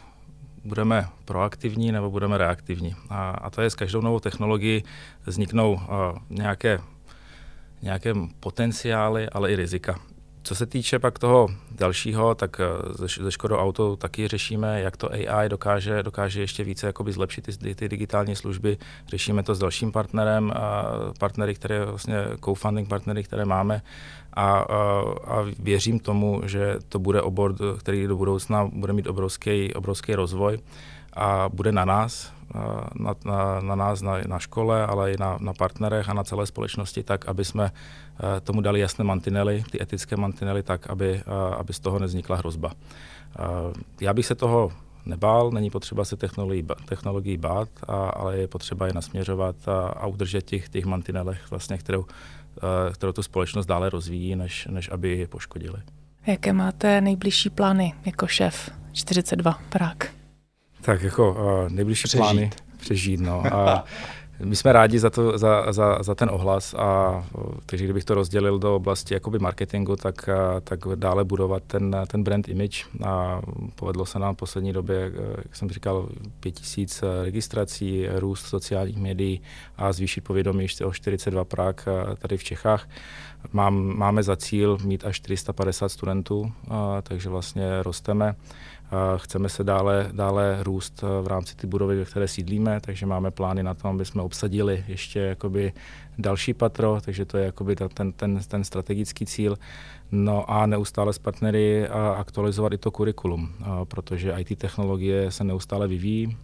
budeme 0.64 1.08
proaktivní 1.24 1.92
nebo 1.92 2.10
budeme 2.10 2.38
reaktivní. 2.38 2.94
A, 3.08 3.30
a 3.30 3.50
to 3.50 3.62
je 3.62 3.70
s 3.70 3.74
každou 3.74 4.00
novou 4.00 4.20
technologií 4.20 4.84
vzniknou 5.26 5.72
uh, 5.72 5.80
nějaké, 6.30 6.80
nějaké 7.82 8.14
potenciály, 8.40 9.28
ale 9.28 9.52
i 9.52 9.56
rizika. 9.56 10.00
Co 10.42 10.54
se 10.54 10.66
týče 10.66 10.98
pak 10.98 11.18
toho 11.18 11.48
dalšího, 11.70 12.34
tak 12.34 12.60
ze 13.20 13.32
Škodou 13.32 13.56
Auto 13.56 13.96
taky 13.96 14.28
řešíme, 14.28 14.80
jak 14.80 14.96
to 14.96 15.10
AI 15.12 15.48
dokáže, 15.48 16.02
dokáže 16.02 16.40
ještě 16.40 16.64
více 16.64 16.86
jakoby 16.86 17.12
zlepšit 17.12 17.58
ty, 17.58 17.74
ty 17.74 17.88
digitální 17.88 18.36
služby. 18.36 18.78
Řešíme 19.08 19.42
to 19.42 19.54
s 19.54 19.58
dalším 19.58 19.92
partnerem, 19.92 20.52
a 20.56 20.84
partnery, 21.18 21.54
které 21.54 21.84
vlastně 21.84 22.16
co-funding 22.44 22.88
partnery, 22.88 23.22
které 23.22 23.44
máme 23.44 23.82
a, 24.32 24.58
a, 24.58 25.02
a 25.24 25.46
věřím 25.58 26.00
tomu, 26.00 26.42
že 26.46 26.76
to 26.88 26.98
bude 26.98 27.22
obor, 27.22 27.54
který 27.78 28.06
do 28.06 28.16
budoucna 28.16 28.70
bude 28.72 28.92
mít 28.92 29.06
obrovský, 29.06 29.74
obrovský 29.74 30.14
rozvoj 30.14 30.58
a 31.12 31.48
bude 31.48 31.72
na 31.72 31.84
nás, 31.84 32.32
na, 32.94 33.14
na, 33.24 33.60
na 33.60 33.74
nás, 33.74 34.02
na, 34.02 34.18
na 34.26 34.38
škole, 34.38 34.86
ale 34.86 35.12
i 35.12 35.16
na, 35.18 35.38
na 35.40 35.52
partnerech 35.52 36.08
a 36.08 36.14
na 36.14 36.24
celé 36.24 36.46
společnosti, 36.46 37.02
tak 37.02 37.28
aby 37.28 37.44
jsme 37.44 37.70
tomu 38.42 38.60
dali 38.60 38.80
jasné 38.80 39.04
mantinely, 39.04 39.64
ty 39.70 39.82
etické 39.82 40.16
mantinely, 40.16 40.62
tak 40.62 40.90
aby, 40.90 41.22
aby 41.58 41.72
z 41.72 41.80
toho 41.80 41.98
nevznikla 41.98 42.36
hrozba. 42.36 42.72
Já 44.00 44.14
bych 44.14 44.26
se 44.26 44.34
toho 44.34 44.72
nebál, 45.06 45.50
není 45.50 45.70
potřeba 45.70 46.04
se 46.04 46.16
technologií, 46.16 46.66
technologií 46.88 47.36
bát, 47.36 47.68
a, 47.88 48.08
ale 48.08 48.38
je 48.38 48.48
potřeba 48.48 48.86
je 48.86 48.92
nasměřovat 48.92 49.68
a, 49.68 49.88
a 49.88 50.06
udržet 50.06 50.42
těch, 50.42 50.68
těch 50.68 50.84
mantinelech, 50.84 51.50
vlastně, 51.50 51.78
kterou, 51.78 52.04
kterou 52.92 53.12
tu 53.12 53.22
společnost 53.22 53.66
dále 53.66 53.90
rozvíjí, 53.90 54.36
než, 54.36 54.68
než 54.70 54.90
aby 54.92 55.18
je 55.18 55.28
poškodili. 55.28 55.78
Jaké 56.26 56.52
máte 56.52 57.00
nejbližší 57.00 57.50
plány 57.50 57.94
jako 58.06 58.26
šéf 58.26 58.70
42 58.92 59.58
Prák? 59.68 60.19
Tak 60.80 61.02
jako 61.02 61.30
uh, 61.30 61.72
nejbližší 61.72 62.08
přežít. 62.08 62.20
plány 62.20 62.50
přežít. 62.80 63.20
No. 63.20 63.42
A 63.54 63.84
my 64.44 64.56
jsme 64.56 64.72
rádi 64.72 64.98
za, 64.98 65.10
to, 65.10 65.38
za, 65.38 65.72
za, 65.72 66.02
za 66.02 66.14
ten 66.14 66.28
ohlas 66.32 66.74
a 66.74 67.24
takže 67.66 67.84
kdybych 67.84 68.04
to 68.04 68.14
rozdělil 68.14 68.58
do 68.58 68.76
oblasti 68.76 69.14
jakoby 69.14 69.38
marketingu, 69.38 69.96
tak, 69.96 70.28
tak 70.64 70.80
dále 70.94 71.24
budovat 71.24 71.62
ten, 71.66 71.96
ten 72.06 72.22
brand 72.22 72.48
image 72.48 72.86
a 73.04 73.40
povedlo 73.74 74.06
se 74.06 74.18
nám 74.18 74.34
v 74.34 74.38
poslední 74.38 74.72
době, 74.72 75.12
jak 75.44 75.56
jsem 75.56 75.70
říkal, 75.70 76.08
5000 76.40 77.02
registrací, 77.22 78.06
růst 78.14 78.46
sociálních 78.46 78.96
médií 78.96 79.40
a 79.76 79.92
zvýšit 79.92 80.20
povědomí 80.20 80.66
o 80.84 80.92
42 80.92 81.44
Prák 81.44 81.88
tady 82.18 82.36
v 82.36 82.44
Čechách. 82.44 82.88
Mám, 83.52 83.96
máme 83.96 84.22
za 84.22 84.36
cíl 84.36 84.78
mít 84.84 85.04
až 85.04 85.16
450 85.16 85.88
studentů, 85.88 86.52
takže 87.02 87.28
vlastně 87.28 87.82
rosteme. 87.82 88.34
Chceme 89.16 89.48
se 89.48 89.64
dále, 89.64 90.08
dále 90.12 90.58
růst 90.62 91.04
v 91.22 91.26
rámci 91.26 91.56
ty 91.56 91.66
budovy, 91.66 91.96
ve 91.98 92.04
které 92.04 92.28
sídlíme, 92.28 92.80
takže 92.80 93.06
máme 93.06 93.30
plány 93.30 93.62
na 93.62 93.74
to, 93.74 93.88
aby 93.88 94.04
jsme 94.04 94.22
obsadili 94.22 94.84
ještě 94.88 95.20
jakoby 95.20 95.72
další 96.20 96.54
patro, 96.54 96.98
takže 97.04 97.24
to 97.24 97.38
je 97.38 97.44
jakoby 97.44 97.76
ten, 97.76 98.12
ten, 98.12 98.40
ten 98.48 98.64
strategický 98.64 99.26
cíl. 99.26 99.56
No 100.12 100.50
a 100.50 100.66
neustále 100.66 101.12
s 101.12 101.18
partnery 101.18 101.88
aktualizovat 102.16 102.72
i 102.72 102.78
to 102.78 102.90
kurikulum, 102.90 103.54
protože 103.84 104.34
IT 104.38 104.58
technologie 104.58 105.30
se 105.30 105.44
neustále 105.44 105.88
vyvíjí, 105.88 106.36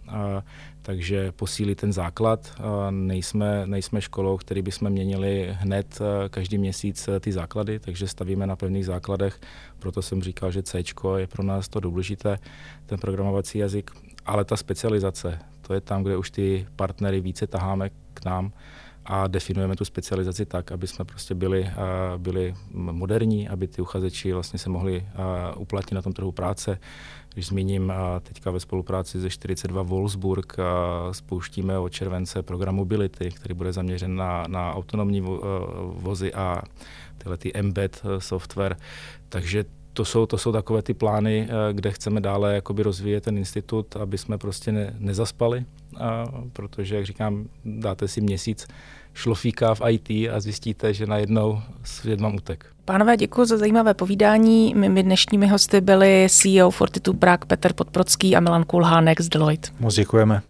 takže 0.81 1.31
posílí 1.31 1.75
ten 1.75 1.93
základ. 1.93 2.61
Nejsme, 2.89 3.67
nejsme 3.67 4.01
školou, 4.01 4.37
který 4.37 4.61
bychom 4.61 4.89
měnili 4.89 5.49
hned 5.51 5.99
každý 6.29 6.57
měsíc 6.57 7.09
ty 7.19 7.31
základy, 7.31 7.79
takže 7.79 8.07
stavíme 8.07 8.47
na 8.47 8.55
pevných 8.55 8.85
základech. 8.85 9.39
Proto 9.79 10.01
jsem 10.01 10.21
říkal, 10.21 10.51
že 10.51 10.63
C 10.63 10.83
je 11.17 11.27
pro 11.27 11.43
nás 11.43 11.69
to 11.69 11.79
důležité, 11.79 12.37
ten 12.85 12.99
programovací 12.99 13.57
jazyk. 13.57 13.91
Ale 14.25 14.45
ta 14.45 14.57
specializace, 14.57 15.39
to 15.61 15.73
je 15.73 15.81
tam, 15.81 16.03
kde 16.03 16.17
už 16.17 16.31
ty 16.31 16.67
partnery 16.75 17.21
více 17.21 17.47
taháme 17.47 17.89
k 18.13 18.25
nám 18.25 18.51
a 19.09 19.27
definujeme 19.27 19.75
tu 19.75 19.85
specializaci 19.85 20.45
tak, 20.45 20.71
aby 20.71 20.87
jsme 20.87 21.05
prostě 21.05 21.35
byli, 21.35 21.69
byli 22.17 22.53
moderní, 22.71 23.49
aby 23.49 23.67
ty 23.67 23.81
uchazeči 23.81 24.33
vlastně 24.33 24.59
se 24.59 24.69
mohli 24.69 25.05
uplatnit 25.57 25.95
na 25.95 26.01
tom 26.01 26.13
trhu 26.13 26.31
práce. 26.31 26.79
Když 27.33 27.47
zmíním 27.47 27.93
teďka 28.23 28.51
ve 28.51 28.59
spolupráci 28.59 29.19
ze 29.19 29.29
42 29.29 29.81
Wolfsburg 29.81 30.57
spouštíme 31.11 31.79
od 31.79 31.89
července 31.89 32.43
program 32.43 32.75
Mobility, 32.75 33.29
který 33.31 33.53
bude 33.53 33.73
zaměřen 33.73 34.15
na, 34.15 34.43
na 34.47 34.73
autonomní 34.73 35.21
vozy 35.91 36.33
a 36.33 36.61
tyhle 37.17 37.37
ty 37.37 37.53
embed 37.53 38.01
software. 38.17 38.77
Takže 39.29 39.65
to 39.93 40.05
jsou, 40.05 40.25
to 40.25 40.37
jsou 40.37 40.51
takové 40.51 40.81
ty 40.81 40.93
plány, 40.93 41.47
kde 41.71 41.91
chceme 41.91 42.21
dále 42.21 42.55
jakoby 42.55 42.83
rozvíjet 42.83 43.23
ten 43.23 43.37
institut, 43.37 43.95
aby 43.95 44.17
jsme 44.17 44.37
prostě 44.37 44.71
ne, 44.71 44.95
nezaspali, 44.99 45.65
a, 45.97 46.25
protože, 46.53 46.95
jak 46.95 47.05
říkám, 47.05 47.45
dáte 47.65 48.07
si 48.07 48.21
měsíc 48.21 48.67
šlofíka 49.17 49.75
v 49.75 49.81
IT 49.89 50.09
a 50.09 50.39
zjistíte, 50.39 50.93
že 50.93 51.05
najednou 51.05 51.61
svět 51.83 52.21
vám 52.21 52.35
utek. 52.35 52.65
Pánové, 52.85 53.17
děkuji 53.17 53.45
za 53.45 53.57
zajímavé 53.57 53.93
povídání. 53.93 54.75
My 54.75 55.03
dnešními 55.03 55.47
hosty 55.47 55.81
byli 55.81 56.27
CEO 56.29 56.71
Fortitude 56.71 57.19
Prague 57.19 57.45
Petr 57.47 57.73
Podprocký 57.73 58.35
a 58.35 58.39
Milan 58.39 58.63
Kulhánek 58.63 59.21
z 59.21 59.29
Deloitte. 59.29 59.69
Moc 59.79 59.95
děkujeme. 59.95 60.41